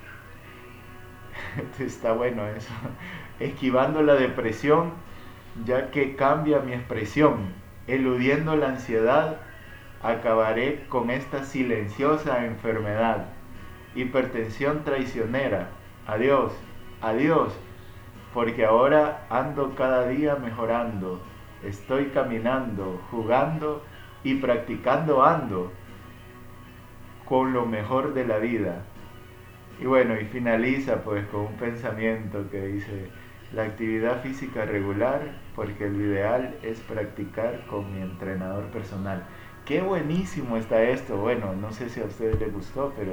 Está 1.79 2.13
bueno 2.13 2.47
eso. 2.47 2.73
Esquivando 3.41 4.03
la 4.03 4.15
depresión, 4.15 4.93
ya 5.65 5.91
que 5.91 6.17
cambia 6.17 6.61
mi 6.61 6.73
expresión. 6.73 7.55
Eludiendo 7.87 8.57
la 8.57 8.69
ansiedad, 8.69 9.39
acabaré 10.03 10.85
con 10.89 11.11
esta 11.11 11.45
silenciosa 11.45 12.45
enfermedad. 12.45 13.27
Hipertensión 13.95 14.85
traicionera 14.85 15.71
Adiós, 16.11 16.51
adiós, 17.03 17.53
porque 18.35 18.65
ahora 18.65 19.29
ando 19.31 19.77
cada 19.77 20.09
día 20.09 20.35
mejorando, 20.35 21.21
estoy 21.63 22.07
caminando, 22.07 23.01
jugando 23.13 23.85
y 24.25 24.35
practicando 24.35 25.23
ando 25.23 25.71
con 27.27 27.53
lo 27.53 27.65
mejor 27.65 28.13
de 28.13 28.27
la 28.27 28.39
vida. 28.39 28.83
Y 29.81 29.85
bueno, 29.85 30.21
y 30.21 30.25
finaliza 30.25 31.05
pues 31.05 31.25
con 31.29 31.43
un 31.43 31.55
pensamiento 31.55 32.45
que 32.51 32.61
dice, 32.67 33.09
la 33.53 33.63
actividad 33.63 34.21
física 34.21 34.65
regular, 34.65 35.21
porque 35.55 35.87
el 35.87 35.95
ideal 35.95 36.57
es 36.65 36.81
practicar 36.81 37.65
con 37.69 37.95
mi 37.95 38.03
entrenador 38.03 38.65
personal. 38.73 39.23
Qué 39.65 39.81
buenísimo 39.81 40.57
está 40.57 40.83
esto. 40.83 41.19
Bueno, 41.19 41.53
no 41.55 41.71
sé 41.71 41.89
si 41.89 42.01
a 42.01 42.07
ustedes 42.07 42.41
les 42.41 42.53
gustó, 42.53 42.93
pero 42.97 43.13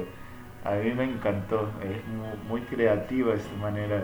a 0.64 0.72
mí 0.72 0.92
me 0.92 1.04
encantó, 1.04 1.70
es 1.82 2.04
muy, 2.48 2.60
creativa 2.62 3.34
esta 3.34 3.56
manera 3.56 4.02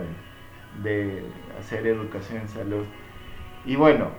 de, 0.83 1.25
hacer 1.59 1.85
educación 1.87 2.41
en 2.41 2.49
salud. 2.49 2.85
Y 3.65 3.75
bueno, 3.75 4.09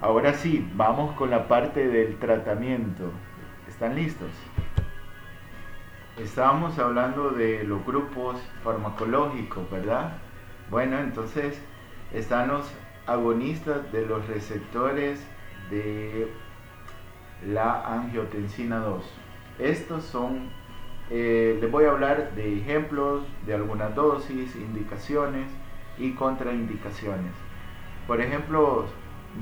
ahora 0.00 0.34
sí, 0.34 0.68
vamos 0.74 1.14
con 1.16 1.30
la 1.30 1.48
parte 1.48 1.88
del 1.88 2.18
tratamiento. 2.18 3.10
¿Están 3.68 3.94
listos? 3.94 4.30
Estábamos 6.18 6.78
hablando 6.78 7.30
de 7.30 7.64
los 7.64 7.84
grupos 7.84 8.40
farmacológicos, 8.62 9.68
¿verdad? 9.70 10.18
Bueno, 10.70 10.98
entonces 10.98 11.60
están 12.12 12.48
los 12.48 12.72
agonistas 13.06 13.90
de 13.92 14.06
los 14.06 14.26
receptores 14.28 15.26
de 15.70 16.30
la 17.46 17.94
angiotensina 17.94 18.78
2. 18.78 19.04
Estos 19.58 20.04
son, 20.04 20.50
eh, 21.10 21.58
les 21.60 21.70
voy 21.70 21.84
a 21.84 21.90
hablar 21.90 22.34
de 22.34 22.58
ejemplos 22.58 23.24
de 23.46 23.54
algunas 23.54 23.94
dosis, 23.94 24.54
indicaciones 24.56 25.46
y 25.98 26.12
contraindicaciones. 26.12 27.32
Por 28.06 28.20
ejemplo, 28.20 28.86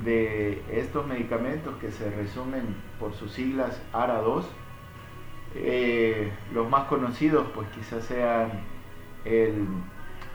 de 0.05 0.63
estos 0.71 1.07
medicamentos 1.07 1.77
que 1.77 1.91
se 1.91 2.11
resumen 2.11 2.77
por 2.99 3.13
sus 3.15 3.33
siglas 3.33 3.81
ARA2, 3.93 4.45
eh, 5.55 6.33
los 6.53 6.69
más 6.69 6.85
conocidos 6.89 7.47
pues 7.55 7.69
quizás 7.69 8.05
sean 8.05 8.51
el, 9.25 9.67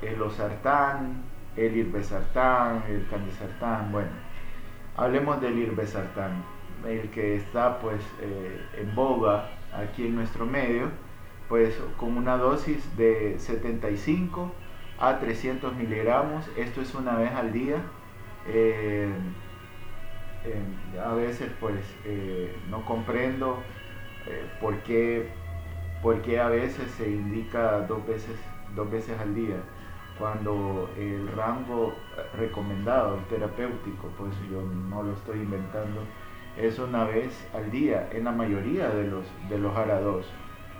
el 0.02 0.22
osartán, 0.22 1.24
el 1.56 1.76
irbesartán, 1.76 2.84
el 2.88 3.08
candesartán, 3.08 3.92
bueno, 3.92 4.12
hablemos 4.96 5.42
del 5.42 5.58
irbesartán, 5.58 6.44
el 6.88 7.10
que 7.10 7.36
está 7.38 7.80
pues 7.80 8.02
eh, 8.22 8.62
en 8.78 8.94
boga 8.94 9.50
aquí 9.74 10.06
en 10.06 10.16
nuestro 10.16 10.46
medio, 10.46 10.92
pues 11.50 11.76
con 11.98 12.18
una 12.18 12.38
dosis 12.38 12.98
de 12.98 13.40
75 13.40 14.52
a 15.00 15.20
300 15.20 15.76
miligramos, 15.76 16.46
esto 16.58 16.82
es 16.82 16.94
una 16.96 17.16
vez 17.16 17.32
al 17.32 17.54
día, 17.54 17.78
eh, 18.48 19.10
a 21.04 21.14
veces 21.14 21.52
pues 21.60 21.76
no 22.70 22.86
comprendo 22.86 23.62
eh, 24.30 24.46
¿por, 24.60 24.78
qué, 24.84 25.30
a 26.40 26.50
veces 26.50 26.92
se 26.92 27.10
indica 27.10 27.80
dos 27.88 28.06
veces, 28.06 28.36
dos 28.76 28.92
veces 28.92 29.18
al 29.20 29.34
día? 29.34 29.58
Cuando 30.20 30.90
el 30.98 31.28
rango 31.30 31.94
recomendado, 32.38 33.20
terapéutico, 33.30 34.10
pues 34.18 34.34
yo 34.52 34.62
no 34.90 35.04
lo 35.04 35.14
estoy 35.14 35.40
inventando, 35.40 36.02
es 36.58 36.80
una 36.80 37.06
vez 37.06 37.48
al 37.54 37.72
día 37.72 38.10
en 38.12 38.26
la 38.26 38.32
mayoría 38.32 38.90
de 38.90 39.08
los, 39.08 39.26
de 39.50 39.60
los 39.60 39.76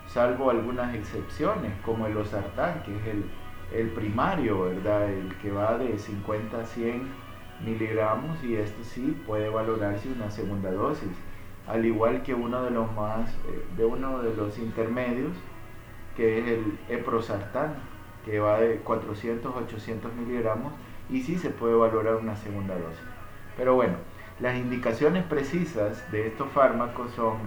salvo 0.08 0.50
algunas 0.50 0.96
excepciones, 0.96 1.74
como 1.86 2.08
el 2.08 2.18
osartán, 2.18 2.84
que 2.84 2.96
es 2.96 3.06
el, 3.08 3.26
el 3.74 3.90
primario, 3.90 4.64
¿verdad? 4.64 5.10
El 5.12 5.36
que 5.38 5.52
va 5.52 5.78
de 5.78 5.98
50 5.98 6.60
a 6.60 6.66
100 6.66 7.08
miligramos 7.66 8.44
y 8.44 8.56
este 8.56 8.84
sí 8.84 9.22
puede 9.26 9.50
valorarse 9.50 10.10
una 10.10 10.30
segunda 10.32 10.72
dosis 10.72 11.12
al 11.68 11.86
igual 11.86 12.24
que 12.24 12.34
uno 12.34 12.64
de 12.64 12.72
los 12.72 12.92
más, 12.94 13.30
eh, 13.30 13.66
de 13.76 13.86
uno 13.86 14.20
de 14.20 14.34
los 14.36 14.58
intermedios, 14.58 15.34
que 16.16 16.40
es 16.40 16.48
el 16.48 16.80
eprosartán, 16.90 17.76
que 18.26 18.40
va 18.40 18.60
de 18.60 18.78
400 18.78 19.54
a 19.54 19.60
800 19.60 20.14
miligramos 20.14 20.74
y 21.10 21.22
sí 21.22 21.38
se 21.38 21.50
puede 21.50 21.76
valorar 21.76 22.16
una 22.16 22.36
segunda 22.36 22.74
dosis. 22.74 23.04
Pero 23.56 23.76
bueno, 23.76 23.96
las 24.40 24.56
indicaciones 24.58 25.24
precisas 25.26 26.10
de 26.12 26.28
estos 26.28 26.50
fármacos 26.52 27.12
son 27.12 27.38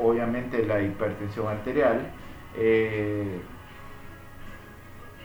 obviamente 0.00 0.64
la 0.64 0.80
hipertensión 0.80 1.48
arterial, 1.48 2.10
eh, 2.56 3.40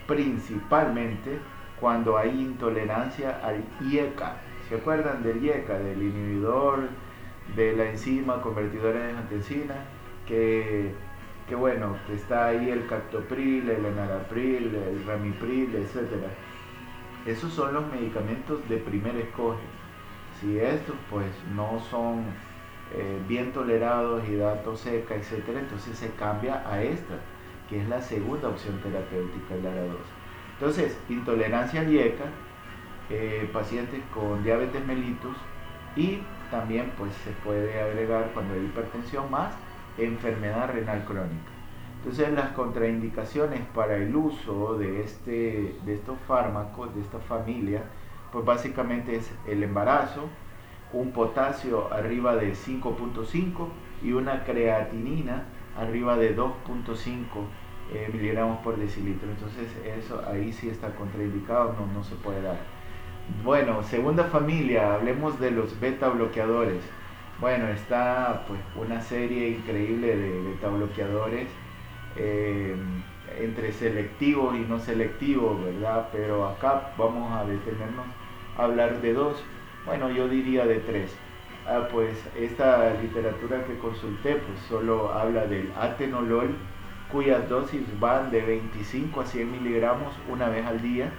principalmente 0.06 1.38
cuando 1.80 2.16
hay 2.16 2.30
intolerancia 2.30 3.40
al 3.42 3.64
IECA. 3.80 4.36
¿Se 4.68 4.76
acuerdan 4.76 5.22
del 5.22 5.42
IECA, 5.44 5.78
del 5.78 6.02
inhibidor 6.02 6.88
de 7.54 7.76
la 7.76 7.90
enzima 7.90 8.40
convertidora 8.40 9.00
de 9.00 9.10
angiotensina, 9.10 9.74
que, 10.26 10.92
que 11.48 11.54
bueno, 11.54 11.96
que 12.06 12.14
está 12.14 12.46
ahí 12.46 12.70
el 12.70 12.86
captopril, 12.86 13.70
el 13.70 13.84
enalapril, 13.84 14.74
el 14.74 15.04
ramipril, 15.06 15.74
etc. 15.76 16.26
Esos 17.26 17.52
son 17.52 17.74
los 17.74 17.86
medicamentos 17.92 18.68
de 18.68 18.78
primer 18.78 19.16
escoge. 19.16 19.62
Si 20.40 20.58
estos 20.58 20.96
pues 21.10 21.26
no 21.54 21.80
son 21.90 22.24
eh, 22.94 23.20
bien 23.28 23.52
tolerados 23.52 24.28
y 24.28 24.36
datos 24.36 24.80
seca, 24.80 25.14
etc., 25.14 25.48
entonces 25.58 25.98
se 25.98 26.10
cambia 26.10 26.62
a 26.70 26.82
esta, 26.82 27.14
que 27.68 27.80
es 27.80 27.88
la 27.88 28.00
segunda 28.00 28.48
opción 28.48 28.80
terapéutica, 28.80 29.56
la 29.62 29.70
2. 29.70 29.96
Entonces, 30.58 30.96
intolerancia 31.08 31.80
al 31.80 31.92
IECA, 31.92 32.24
eh, 33.10 33.48
pacientes 33.52 34.00
con 34.12 34.42
diabetes 34.42 34.84
mellitus 34.84 35.36
y 35.94 36.22
también 36.50 36.92
pues 36.98 37.12
se 37.24 37.30
puede 37.44 37.80
agregar 37.80 38.30
cuando 38.34 38.54
hay 38.54 38.64
hipertensión 38.64 39.30
más 39.30 39.52
enfermedad 39.98 40.72
renal 40.72 41.04
crónica. 41.04 41.50
Entonces 41.98 42.32
las 42.32 42.50
contraindicaciones 42.50 43.60
para 43.74 43.96
el 43.96 44.14
uso 44.14 44.76
de, 44.78 45.02
este, 45.02 45.76
de 45.84 45.94
estos 45.94 46.16
fármacos, 46.26 46.94
de 46.94 47.00
esta 47.00 47.18
familia, 47.18 47.84
pues 48.32 48.44
básicamente 48.44 49.16
es 49.16 49.30
el 49.46 49.62
embarazo, 49.62 50.28
un 50.92 51.12
potasio 51.12 51.92
arriba 51.92 52.36
de 52.36 52.54
5.5 52.54 53.68
y 54.02 54.12
una 54.12 54.44
creatinina 54.44 55.44
arriba 55.76 56.16
de 56.16 56.36
2.5 56.36 56.52
eh, 57.92 58.10
miligramos 58.12 58.58
por 58.60 58.76
decilitro. 58.76 59.28
Entonces 59.30 59.68
eso 59.84 60.22
ahí 60.28 60.52
sí 60.52 60.68
está 60.68 60.94
contraindicado, 60.94 61.74
no, 61.78 61.86
no 61.92 62.04
se 62.04 62.14
puede 62.16 62.42
dar. 62.42 62.58
Bueno, 63.44 63.82
segunda 63.82 64.24
familia, 64.24 64.94
hablemos 64.94 65.40
de 65.40 65.50
los 65.50 65.78
beta 65.80 66.08
bloqueadores. 66.08 66.82
Bueno, 67.40 67.68
está 67.68 68.44
pues 68.48 68.60
una 68.76 69.00
serie 69.00 69.50
increíble 69.50 70.16
de 70.16 70.40
beta 70.42 70.68
bloqueadores 70.68 71.48
eh, 72.16 72.76
entre 73.40 73.72
selectivos 73.72 74.56
y 74.56 74.60
no 74.60 74.78
selectivos, 74.78 75.62
¿verdad? 75.64 76.08
Pero 76.12 76.46
acá 76.46 76.92
vamos 76.96 77.32
a 77.32 77.44
detenernos 77.44 78.06
a 78.56 78.64
hablar 78.64 79.00
de 79.02 79.12
dos, 79.12 79.42
bueno, 79.86 80.10
yo 80.10 80.28
diría 80.28 80.66
de 80.66 80.80
tres. 80.80 81.14
Ah, 81.66 81.88
pues 81.90 82.16
esta 82.36 82.92
literatura 82.94 83.64
que 83.64 83.78
consulté 83.78 84.36
pues 84.36 84.58
solo 84.68 85.12
habla 85.12 85.46
del 85.46 85.72
atenolol 85.76 86.54
cuyas 87.10 87.48
dosis 87.48 87.82
van 87.98 88.30
de 88.30 88.42
25 88.42 89.20
a 89.20 89.26
100 89.26 89.50
miligramos 89.50 90.14
una 90.28 90.48
vez 90.48 90.66
al 90.66 90.80
día 90.82 91.10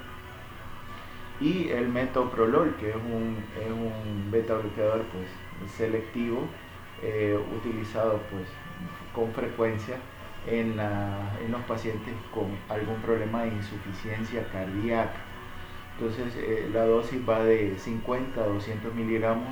y 1.40 1.70
el 1.70 1.90
metoprolol, 1.90 2.76
que 2.80 2.90
es 2.90 2.96
un, 2.96 3.38
es 3.56 4.32
beta 4.32 4.56
bloqueador 4.56 5.04
pues, 5.14 5.72
selectivo, 5.72 6.48
eh, 7.04 7.38
utilizado 7.56 8.20
pues, 8.32 8.48
con 9.14 9.32
frecuencia 9.34 9.98
en, 10.48 10.78
los 11.52 11.62
pacientes 11.68 12.14
con 12.34 12.46
algún 12.70 12.96
problema 13.02 13.44
de 13.44 13.50
insuficiencia 13.50 14.44
cardíaca. 14.52 15.27
Entonces 16.00 16.36
eh, 16.38 16.70
la 16.72 16.86
dosis 16.86 17.20
va 17.28 17.44
de 17.44 17.78
50 17.78 18.42
a 18.42 18.48
200 18.48 18.94
miligramos 18.94 19.50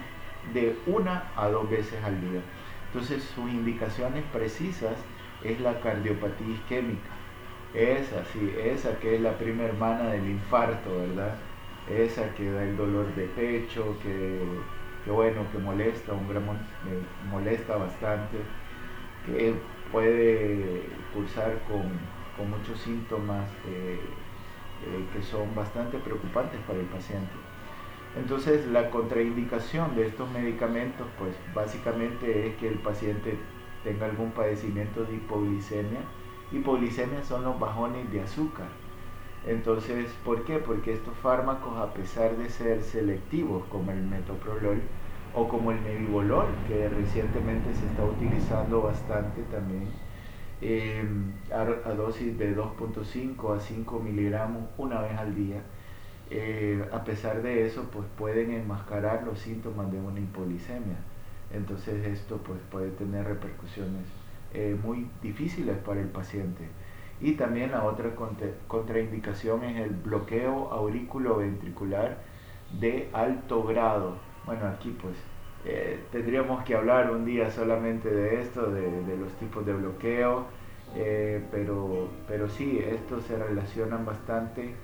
de 0.53 0.75
una 0.85 1.31
a 1.35 1.47
dos 1.49 1.69
veces 1.69 2.03
al 2.03 2.21
día. 2.21 2.41
Entonces 2.87 3.23
sus 3.23 3.49
indicaciones 3.49 4.23
precisas 4.31 4.95
es 5.43 5.59
la 5.59 5.79
cardiopatía 5.81 6.53
isquémica. 6.53 7.09
Esa, 7.73 8.23
sí, 8.31 8.53
esa 8.57 8.97
que 8.99 9.15
es 9.15 9.21
la 9.21 9.37
prima 9.37 9.63
hermana 9.63 10.11
del 10.11 10.29
infarto, 10.29 10.97
¿verdad? 10.97 11.35
esa 11.89 12.33
que 12.33 12.49
da 12.51 12.63
el 12.63 12.77
dolor 12.77 13.13
de 13.15 13.25
pecho, 13.27 13.95
que, 14.01 14.39
bueno, 15.11 15.45
que 15.51 15.57
molesta, 15.59 16.13
un 16.13 16.27
gran, 16.27 16.43
molesta 17.29 17.77
bastante, 17.77 18.37
que 19.25 19.53
puede 19.91 20.81
cursar 21.13 21.53
con, 21.67 22.15
muchos 22.49 22.79
síntomas 22.81 23.47
eh, 23.65 23.97
eh, 24.83 25.05
que 25.13 25.23
son 25.23 25.53
bastante 25.55 25.97
preocupantes 25.99 26.59
para 26.67 26.79
el 26.79 26.85
paciente. 26.85 27.33
Entonces 28.17 28.65
la 28.67 28.89
contraindicación 28.89 29.95
de 29.95 30.07
estos 30.07 30.29
medicamentos 30.31 31.07
pues 31.19 31.35
básicamente 31.53 32.47
es 32.47 32.55
que 32.55 32.67
el 32.67 32.79
paciente 32.79 33.37
tenga 33.83 34.05
algún 34.05 34.31
padecimiento 34.31 35.03
de 35.03 35.15
hipoglicemia. 35.15 36.01
Hipoglicemia 36.51 37.23
son 37.23 37.43
los 37.43 37.59
bajones 37.59 38.11
de 38.11 38.21
azúcar 38.21 38.67
entonces, 39.47 40.09
¿por 40.23 40.43
qué? 40.43 40.57
Porque 40.57 40.93
estos 40.93 41.15
fármacos, 41.17 41.77
a 41.77 41.93
pesar 41.93 42.35
de 42.35 42.49
ser 42.49 42.81
selectivos, 42.81 43.63
como 43.67 43.91
el 43.91 44.01
metoprolol 44.01 44.81
o 45.35 45.47
como 45.47 45.71
el 45.71 45.83
nebivolol, 45.83 46.47
que 46.67 46.89
recientemente 46.89 47.73
se 47.75 47.85
está 47.85 48.03
utilizando 48.03 48.81
bastante 48.81 49.43
también, 49.43 49.87
em, 50.61 51.33
a, 51.51 51.89
dosis 51.93 52.37
de 52.37 52.55
2.5 52.55 53.55
a 53.55 53.59
5 53.59 53.99
miligramos 53.99 54.63
una 54.77 55.01
vez 55.01 55.17
al 55.17 55.35
día, 55.35 55.61
eh, 56.29 56.83
a 56.91 57.03
pesar 57.03 57.41
de 57.41 57.65
eso, 57.65 57.83
pues 57.91 58.05
pueden 58.17 58.51
enmascarar 58.51 59.23
los 59.23 59.39
síntomas 59.39 59.91
de 59.91 59.99
una 59.99 60.19
hipolicemia. 60.19 60.97
Entonces 61.53 62.05
esto 62.05 62.37
pues, 62.37 62.59
puede 62.71 62.89
tener 62.91 63.25
repercusiones 63.25 64.07
eh, 64.53 64.77
muy 64.83 65.07
difíciles 65.21 65.77
para 65.77 66.01
el 66.01 66.07
paciente. 66.07 66.65
Y 67.21 67.33
también 67.33 67.71
la 67.71 67.83
otra 67.85 68.11
contraindicación 68.67 69.63
es 69.63 69.81
el 69.81 69.91
bloqueo 69.91 70.71
aurículo 70.71 71.37
ventricular 71.37 72.17
de 72.79 73.09
alto 73.13 73.63
grado. 73.63 74.17
bueno, 74.45 74.67
aquí 74.67 74.95
pues 75.01 75.15
eh, 75.65 75.99
tendríamos 76.11 76.63
que 76.63 76.75
hablar 76.75 77.09
un 77.11 77.25
día 77.25 77.49
solamente 77.49 78.09
de 78.09 78.41
esto, 78.41 78.69
de, 78.71 79.17
los 79.17 79.31
tipos 79.33 79.65
de 79.65 79.73
bloqueo, 79.73 80.45
eh, 80.95 81.43
pero, 81.51 82.07
pero 82.27 82.47
sí, 82.47 82.79
estos 82.79 83.23
se 83.23 83.37
relacionan 83.37 84.05
bastante 84.05 84.75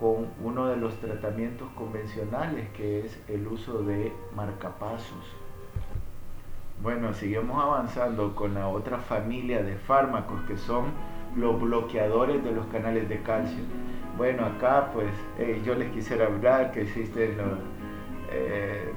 con 0.00 0.28
uno 0.42 0.66
de 0.66 0.76
los 0.76 0.98
tratamientos 1.00 1.68
convencionales 1.76 2.68
que 2.70 3.06
es 3.06 3.22
el 3.28 3.46
uso 3.46 3.82
de 3.82 4.12
marcapasos. 4.34 5.36
Bueno, 6.82 7.12
seguimos 7.14 7.62
avanzando 7.62 8.34
con 8.34 8.54
la 8.54 8.66
otra 8.68 8.98
familia 8.98 9.62
de 9.62 9.76
fármacos 9.76 10.40
que 10.48 10.56
son 10.56 10.86
los 11.36 11.60
bloqueadores 11.60 12.42
de 12.42 12.52
los 12.52 12.66
canales 12.66 13.08
de 13.08 13.22
calcio. 13.22 13.62
Bueno, 14.16 14.46
acá 14.46 14.90
pues 14.92 15.12
eh, 15.38 15.60
yo 15.64 15.74
les 15.74 15.90
quisiera 15.92 16.26
hablar 16.26 16.72
que 16.72 16.82
existen 16.82 17.36
eh, 18.30 18.92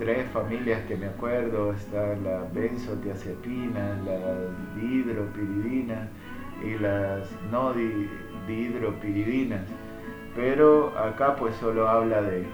tres 0.00 0.26
familias 0.30 0.80
que 0.88 0.96
me 0.96 1.08
acuerdo, 1.08 1.74
está 1.74 2.16
la 2.24 2.46
benzodiazepina, 2.54 3.98
la 4.06 4.80
dihidropiridina 4.80 6.08
y 6.64 6.78
las 6.78 7.28
no 7.52 7.74
dihidropiridinas. 8.48 9.60
Pero 10.34 10.96
acá 10.98 11.36
pues 11.36 11.54
solo 11.56 11.86
habla 11.86 12.22
de, 12.22 12.46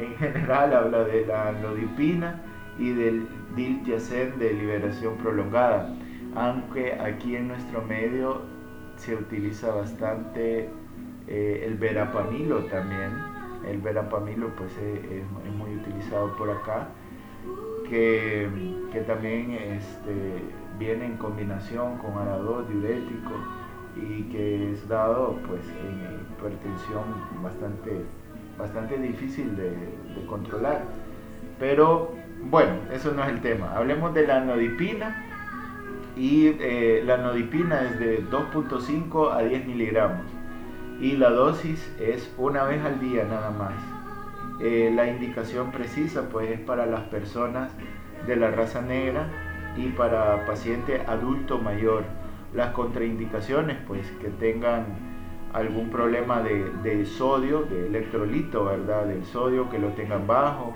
en 0.00 0.16
general 0.16 0.72
habla 0.72 1.04
de 1.04 1.26
la 1.26 1.52
nodipina 1.52 2.40
y 2.78 2.92
del 2.92 3.28
diltiazem 3.54 4.38
de 4.38 4.54
liberación 4.54 5.18
prolongada, 5.18 5.94
aunque 6.34 6.94
aquí 6.94 7.36
en 7.36 7.48
nuestro 7.48 7.82
medio 7.82 8.40
se 8.96 9.14
utiliza 9.14 9.70
bastante 9.74 10.70
eh, 11.28 11.62
el 11.66 11.74
verapamilo 11.74 12.64
también. 12.64 13.35
El 13.66 13.78
verapamilo 13.78 14.48
pues 14.56 14.72
eh, 14.80 15.22
es, 15.22 15.52
muy 15.54 15.76
utilizado 15.76 16.36
por 16.36 16.50
acá, 16.50 16.88
que, 17.88 18.48
también 19.06 19.52
este, 19.52 20.42
viene 20.78 21.06
en 21.06 21.16
combinación 21.16 21.98
con 21.98 22.16
arador 22.18 22.66
diurético 22.68 23.32
y 23.96 24.24
que 24.24 24.72
es 24.72 24.88
dado 24.88 25.38
pues 25.46 25.60
en 25.68 26.20
hipertensión 26.32 27.04
bastante, 27.42 28.02
bastante 28.58 28.98
difícil 28.98 29.56
de, 29.56 29.72
controlar. 30.26 30.84
Pero 31.58 32.12
bueno, 32.50 32.72
eso 32.92 33.12
no 33.12 33.22
es 33.24 33.30
el 33.30 33.40
tema. 33.40 33.74
Hablemos 33.76 34.14
de 34.14 34.26
la 34.26 34.40
nodipina. 34.40 35.22
Y 36.16 36.46
eh, 36.60 37.02
la 37.04 37.18
nodipina 37.18 37.82
es 37.82 37.98
de 37.98 38.24
2.5 38.24 39.34
a 39.34 39.42
10 39.42 39.66
miligramos. 39.66 40.35
Y 41.00 41.16
la 41.16 41.30
dosis 41.30 41.92
es 42.00 42.32
una 42.38 42.64
vez 42.64 42.82
al 42.82 43.00
día 43.00 43.24
nada 43.24 43.50
más. 43.50 43.74
Eh, 44.60 44.90
la 44.94 45.06
indicación 45.06 45.70
precisa 45.70 46.28
pues 46.30 46.50
es 46.50 46.60
para 46.60 46.86
las 46.86 47.02
personas 47.02 47.70
de 48.26 48.36
la 48.36 48.50
raza 48.50 48.80
negra 48.80 49.28
y 49.76 49.88
para 49.88 50.46
paciente 50.46 51.02
adulto 51.06 51.58
mayor. 51.58 52.04
Las 52.54 52.72
contraindicaciones 52.72 53.76
pues 53.86 54.10
que 54.22 54.28
tengan 54.28 54.86
algún 55.52 55.90
problema 55.90 56.42
de, 56.42 57.06
sodio, 57.06 57.62
de 57.62 57.86
electrolito, 57.86 58.64
¿verdad? 58.64 59.06
Del 59.06 59.24
sodio, 59.24 59.70
que 59.70 59.78
lo 59.78 59.88
tengan 59.88 60.26
bajo, 60.26 60.74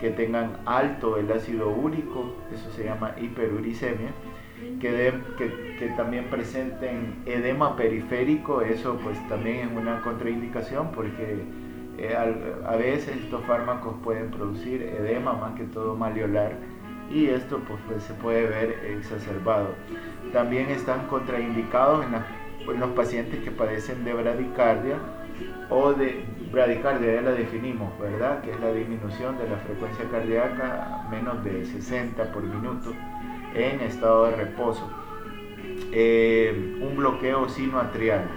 que 0.00 0.10
tengan 0.10 0.58
alto 0.66 1.16
el 1.16 1.30
ácido 1.30 1.70
úrico, 1.70 2.34
eso 2.52 2.70
se 2.72 2.84
llama 2.84 3.14
hiperuricemia, 3.20 4.10
que, 4.80 5.92
también 5.96 6.24
presenten 6.30 7.22
edema 7.26 7.76
periférico, 7.76 8.62
eso 8.62 8.98
pues 9.02 9.16
también 9.28 9.68
es 9.68 9.76
una 9.76 10.00
contraindicación 10.02 10.90
porque 10.92 11.44
eh, 11.98 12.14
a, 12.14 12.76
veces 12.76 13.16
estos 13.16 13.44
fármacos 13.44 13.94
pueden 14.02 14.30
producir 14.30 14.82
edema 14.82 15.32
más 15.32 15.54
que 15.54 15.64
todo 15.64 15.94
maliolar 15.96 16.52
y 17.10 17.26
esto 17.26 17.60
pues, 17.66 17.78
pues 17.86 18.02
se 18.02 18.14
puede 18.14 18.46
ver 18.46 18.96
exacerbado. 18.98 19.68
También 20.32 20.70
están 20.70 21.06
contraindicados 21.06 22.04
en, 22.04 22.80
los 22.80 22.90
pacientes 22.90 23.40
que 23.44 23.52
padecen 23.52 24.04
de 24.04 24.12
bradicardia 24.12 24.96
o 25.70 25.92
de 25.92 26.24
bradicardia, 26.50 27.14
ya 27.14 27.20
la 27.20 27.30
definimos, 27.30 27.96
¿verdad? 28.00 28.42
Que 28.42 28.50
es 28.50 28.60
la 28.60 28.72
disminución 28.72 29.38
de 29.38 29.48
la 29.48 29.56
frecuencia 29.58 30.04
cardíaca 30.10 31.06
menos 31.10 31.44
de 31.44 31.64
60 31.64 32.32
por 32.32 32.42
minuto 32.42 32.92
en 33.56 33.80
estado 33.80 34.26
de 34.26 34.36
reposo. 34.36 34.88
Eh, 35.92 36.78
un 36.80 36.96
bloqueo 36.96 37.48
sinoatrial 37.48 38.28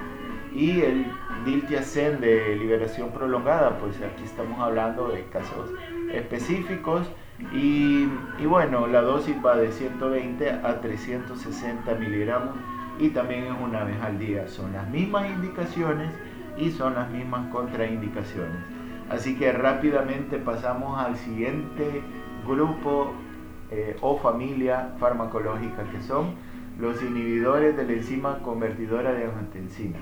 y 0.54 0.82
el 0.82 1.06
diltiazem 1.46 2.20
de 2.20 2.56
liberación 2.56 3.12
prolongada, 3.12 3.78
pues 3.80 4.02
aquí 4.02 4.24
estamos 4.24 4.60
hablando 4.60 5.10
de 5.10 5.26
casos 5.26 5.72
específicos 6.14 7.08
y, 7.54 8.08
y, 8.40 8.46
bueno, 8.46 8.88
la 8.88 9.02
dosis 9.02 9.36
va 9.46 9.56
de 9.58 9.72
120 9.72 10.50
a 10.50 10.82
360 10.82 11.96
miligramos 11.96 12.56
y 13.00 13.10
también 13.10 13.46
es 13.46 13.54
una 13.62 13.84
vez 13.84 14.02
al 14.02 14.20
día. 14.20 14.48
Son 14.48 14.74
las 14.74 14.90
mismas 14.90 15.30
indicaciones 15.30 16.10
y 16.58 16.72
son 16.72 16.96
las 16.96 17.10
mismas 17.10 17.50
contraindicaciones. 17.52 18.58
Así 19.10 19.38
que 19.38 19.52
rápidamente 19.52 20.38
pasamos 20.38 21.00
al 21.00 21.16
siguiente 21.16 22.02
grupo 22.46 23.14
eh, 23.72 23.96
o 24.02 24.18
familia 24.18 24.94
farmacológica 25.00 25.84
que 25.92 26.02
son 26.02 26.36
los 26.80 27.02
inhibidores 27.02 27.76
de 27.76 27.84
la 27.84 27.94
enzima 27.94 28.40
convertidora 28.40 29.12
de 29.14 29.26
angiotensina. 29.26 30.00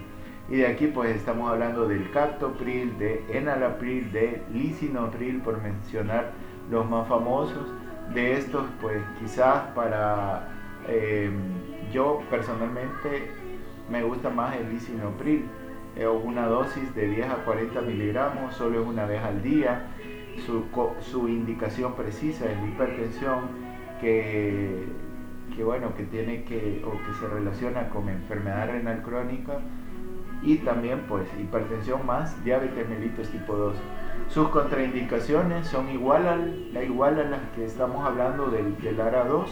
Y 0.50 0.58
de 0.58 0.68
aquí 0.68 0.88
pues 0.88 1.16
estamos 1.16 1.50
hablando 1.52 1.88
del 1.88 2.10
captopril, 2.12 2.98
de 2.98 3.26
enalapril, 3.30 4.12
de 4.12 4.42
lisinopril 4.54 5.42
por 5.42 5.62
mencionar 5.62 6.32
los 6.70 6.90
más 6.90 7.08
famosos. 7.08 7.68
De 8.14 8.34
estos 8.34 8.66
pues 8.80 9.02
quizás 9.20 9.64
para 9.76 10.48
eh, 10.88 11.30
yo 11.92 12.22
personalmente 12.30 13.32
me 13.90 14.04
gusta 14.04 14.30
más 14.30 14.56
el 14.56 14.70
lisinopril 14.70 15.46
una 16.06 16.46
dosis 16.46 16.94
de 16.94 17.08
10 17.08 17.30
a 17.30 17.36
40 17.38 17.82
miligramos, 17.82 18.54
solo 18.56 18.82
es 18.82 18.88
una 18.88 19.06
vez 19.06 19.24
al 19.24 19.42
día. 19.42 19.88
Su, 20.46 21.28
indicación 21.28 21.94
precisa 21.96 22.46
es 22.50 22.58
la 22.58 22.68
hipertensión 22.68 23.40
que, 24.00 24.86
que, 25.56 25.64
bueno, 25.64 25.96
que 25.96 26.04
tiene 26.04 26.44
que, 26.44 26.84
o 26.86 26.92
que 26.92 27.14
se 27.20 27.28
relaciona 27.28 27.90
con 27.90 28.08
enfermedad 28.10 28.68
renal 28.68 29.02
crónica 29.02 29.60
y 30.44 30.58
también 30.58 31.02
pues 31.08 31.28
hipertensión 31.40 32.06
más 32.06 32.44
diabetes 32.44 32.88
mellitus 32.88 33.30
tipo 33.30 33.56
2. 33.56 33.76
Sus 34.30 34.50
contraindicaciones 34.50 35.68
son 35.68 35.90
igual, 35.90 36.28
al, 36.28 36.84
igual 36.84 37.20
a 37.20 37.24
las 37.24 37.42
que 37.56 37.66
estamos 37.66 38.06
hablando 38.06 38.50
del, 38.50 38.78
del 38.82 39.00
ARA2, 39.00 39.46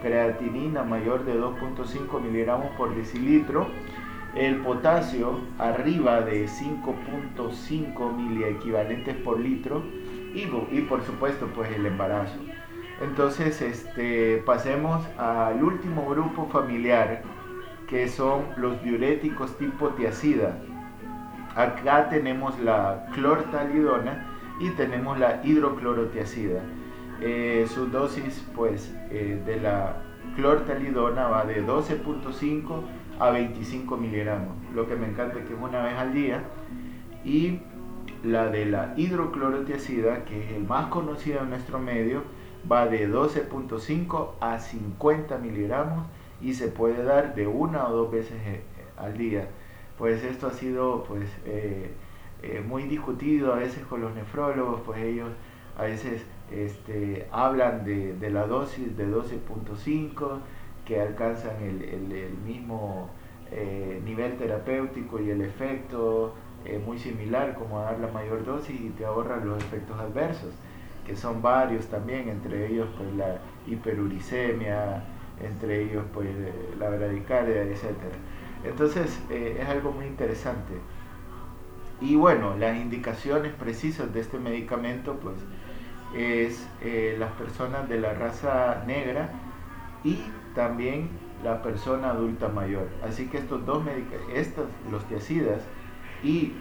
creatinina 0.00 0.82
mayor 0.82 1.24
de 1.24 1.38
2.5 1.38 2.20
miligramos 2.20 2.68
por 2.76 2.94
decilitro, 2.94 3.66
el 4.34 4.56
potasio 4.56 5.40
arriba 5.58 6.22
de 6.22 6.46
5.5 6.46 8.16
miliequivalentes 8.16 9.16
por 9.16 9.38
litro 9.38 9.82
y, 10.34 10.80
por 10.82 11.02
supuesto 11.02 11.46
pues 11.54 11.70
el 11.72 11.86
embarazo. 11.86 12.38
Entonces 13.00 13.60
este, 13.60 14.42
pasemos 14.46 15.04
al 15.18 15.62
último 15.62 16.08
grupo 16.08 16.48
familiar 16.50 17.22
que 17.88 18.08
son 18.08 18.44
los 18.56 18.82
diuréticos 18.82 19.56
tipo 19.58 19.88
tiacida. 19.90 20.58
Acá 21.54 22.08
tenemos 22.08 22.58
la 22.60 23.06
clortalidona 23.12 24.26
y 24.60 24.70
tenemos 24.70 25.18
la 25.18 25.40
hidroclorotiacida. 25.44 26.60
Eh, 27.20 27.66
su 27.68 27.86
dosis 27.86 28.44
pues 28.54 28.94
eh, 29.10 29.40
de 29.44 29.60
la 29.60 30.02
clortalidona 30.36 31.28
va 31.28 31.44
de 31.44 31.64
12.5 31.64 32.82
a 33.18 33.30
25 33.30 33.96
miligramos. 33.96 34.56
Lo 34.74 34.88
que 34.88 34.96
me 34.96 35.06
encanta 35.06 35.38
es 35.38 35.44
que 35.46 35.54
es 35.54 35.60
una 35.60 35.82
vez 35.82 35.94
al 35.94 36.12
día. 36.12 36.42
Y 37.24 37.60
la 38.22 38.48
de 38.48 38.66
la 38.66 38.94
hidroclorotiacida, 38.96 40.24
que 40.24 40.44
es 40.44 40.52
el 40.52 40.64
más 40.64 40.86
conocido 40.86 41.40
en 41.40 41.50
nuestro 41.50 41.78
medio, 41.78 42.22
va 42.70 42.86
de 42.86 43.08
12.5 43.08 44.30
a 44.40 44.58
50 44.58 45.38
miligramos 45.38 46.06
y 46.40 46.54
se 46.54 46.68
puede 46.68 47.02
dar 47.02 47.34
de 47.34 47.46
una 47.46 47.86
o 47.88 47.92
dos 47.92 48.12
veces 48.12 48.36
eh, 48.46 48.62
al 48.96 49.18
día. 49.18 49.48
Pues 49.98 50.22
esto 50.24 50.46
ha 50.48 50.52
sido 50.52 51.04
pues 51.04 51.28
eh, 51.44 51.90
eh, 52.42 52.60
muy 52.66 52.84
discutido 52.84 53.52
a 53.52 53.56
veces 53.56 53.84
con 53.86 54.00
los 54.00 54.14
nefrólogos, 54.14 54.80
pues 54.84 55.00
ellos 55.00 55.30
a 55.78 55.84
veces 55.84 56.22
este, 56.50 57.28
hablan 57.30 57.84
de, 57.84 58.30
la 58.30 58.46
dosis 58.46 58.96
de 58.96 59.06
12.5 59.08 60.38
que 60.84 61.00
alcanzan 61.00 61.56
el, 61.62 62.36
mismo 62.44 63.10
eh, 63.50 64.00
nivel 64.04 64.36
terapéutico 64.36 65.20
y 65.20 65.30
el 65.30 65.42
efecto 65.42 66.34
eh, 66.64 66.80
muy 66.84 66.98
similar 66.98 67.54
como 67.54 67.80
dar 67.80 67.98
la 67.98 68.08
mayor 68.08 68.44
dosis 68.44 68.80
y 68.80 68.90
te 68.90 69.04
ahorran 69.04 69.48
los 69.48 69.62
efectos 69.62 69.98
adversos, 69.98 70.50
que 71.06 71.16
son 71.16 71.42
varios 71.42 71.86
también, 71.86 72.28
entre 72.28 72.68
ellos 72.68 72.88
pues 72.96 73.12
la 73.14 73.38
hiperuricemia, 73.66 75.02
entre 75.42 75.82
ellos 75.82 76.04
pues 76.12 76.28
la 76.78 76.88
bradicardia, 76.90 77.62
etc. 77.62 77.96
Entonces 78.64 79.20
eh, 79.30 79.58
es 79.60 79.68
algo 79.68 79.92
muy 79.92 80.06
interesante. 80.06 80.74
Y 82.00 82.16
bueno, 82.16 82.56
las 82.56 82.76
indicaciones 82.76 83.52
precisas 83.52 84.12
de 84.12 84.20
este 84.20 84.38
medicamento 84.38 85.14
pues 85.20 85.36
es 86.16 86.66
eh, 86.82 87.16
las 87.18 87.32
personas 87.32 87.88
de 87.88 88.00
la 88.00 88.12
raza 88.14 88.82
negra 88.86 89.30
y 90.04 90.18
también 90.54 91.08
la 91.42 91.62
persona 91.62 92.10
adulta 92.10 92.48
mayor. 92.48 92.88
Así 93.04 93.26
que 93.26 93.38
estos 93.38 93.64
dos 93.66 93.82
estos, 94.34 94.66
los 94.90 95.04
tiacidas 95.06 95.62
y 96.22 96.52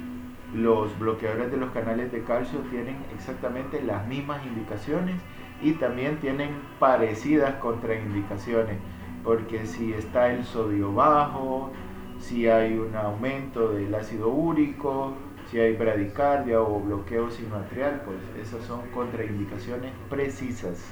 los 0.54 0.97
bloqueadores 1.00 1.52
de 1.52 1.58
los 1.58 1.71
canales 1.71 2.12
de 2.12 2.24
calcio 2.24 2.60
tienen 2.69 2.97
exactamente 3.13 3.82
las 3.82 4.06
mismas 4.08 4.45
indicaciones 4.45 5.15
y 5.62 5.74
también 5.74 6.19
tienen 6.19 6.50
parecidas 6.80 7.56
contraindicaciones, 7.56 8.78
porque 9.24 9.65
si 9.65 9.93
está 9.93 10.32
el 10.32 10.43
sodio 10.43 10.93
bajo, 10.93 11.71
si 12.19 12.47
hay 12.47 12.78
un 12.78 12.95
aumento 12.95 13.71
del 13.71 13.93
ácido 13.95 14.30
úrico, 14.30 15.13
si 15.50 15.60
hay 15.60 15.76
bradicardia 15.76 16.62
o 16.62 16.80
bloqueo 16.80 17.30
sinoatrial, 17.30 18.02
pues 18.06 18.17
esas 18.41 18.65
son 18.65 18.82
contraindicaciones 18.93 19.91
precisas. 20.10 20.91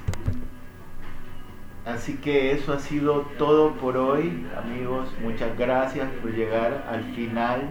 Así 1.86 2.18
que 2.18 2.52
eso 2.52 2.74
ha 2.74 2.80
sido 2.80 3.22
todo 3.38 3.74
por 3.74 3.98
hoy, 3.98 4.46
amigos. 4.56 5.10
Muchas 5.24 5.58
gracias 5.58 6.10
por 6.22 6.32
llegar 6.32 6.86
al 6.90 7.04
final 7.16 7.70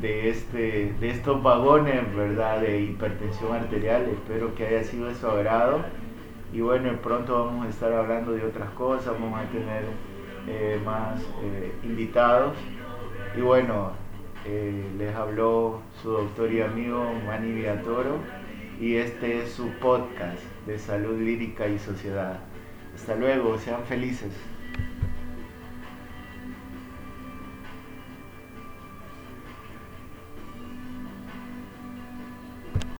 de, 0.00 0.30
este, 0.30 0.94
de 1.00 1.10
estos 1.10 1.42
vagones, 1.42 2.14
¿verdad? 2.14 2.60
De 2.60 2.80
hipertensión 2.80 3.54
arterial. 3.54 4.08
Espero 4.08 4.54
que 4.54 4.66
haya 4.66 4.84
sido 4.84 5.06
de 5.06 5.14
su 5.14 5.26
agrado. 5.26 5.84
Y 6.52 6.60
bueno, 6.60 6.92
pronto 7.02 7.44
vamos 7.44 7.66
a 7.66 7.68
estar 7.68 7.92
hablando 7.92 8.32
de 8.32 8.44
otras 8.44 8.70
cosas, 8.70 9.12
vamos 9.20 9.38
a 9.40 9.48
tener 9.50 9.84
eh, 10.48 10.80
más 10.84 11.20
eh, 11.42 11.72
invitados. 11.84 12.56
Y 13.36 13.40
bueno, 13.40 13.92
eh, 14.44 14.84
les 14.98 15.14
habló 15.14 15.80
su 16.02 16.10
doctor 16.10 16.52
y 16.52 16.60
amigo 16.60 17.04
Manny 17.26 17.52
Villatoro 17.52 18.16
y 18.80 18.96
este 18.96 19.42
es 19.42 19.52
su 19.52 19.68
podcast 19.80 20.42
de 20.66 20.78
salud 20.78 21.20
lírica 21.20 21.68
y 21.68 21.78
sociedad. 21.78 22.40
Hasta 22.94 23.14
luego, 23.14 23.58
sean 23.58 23.84
felices. 23.84 24.32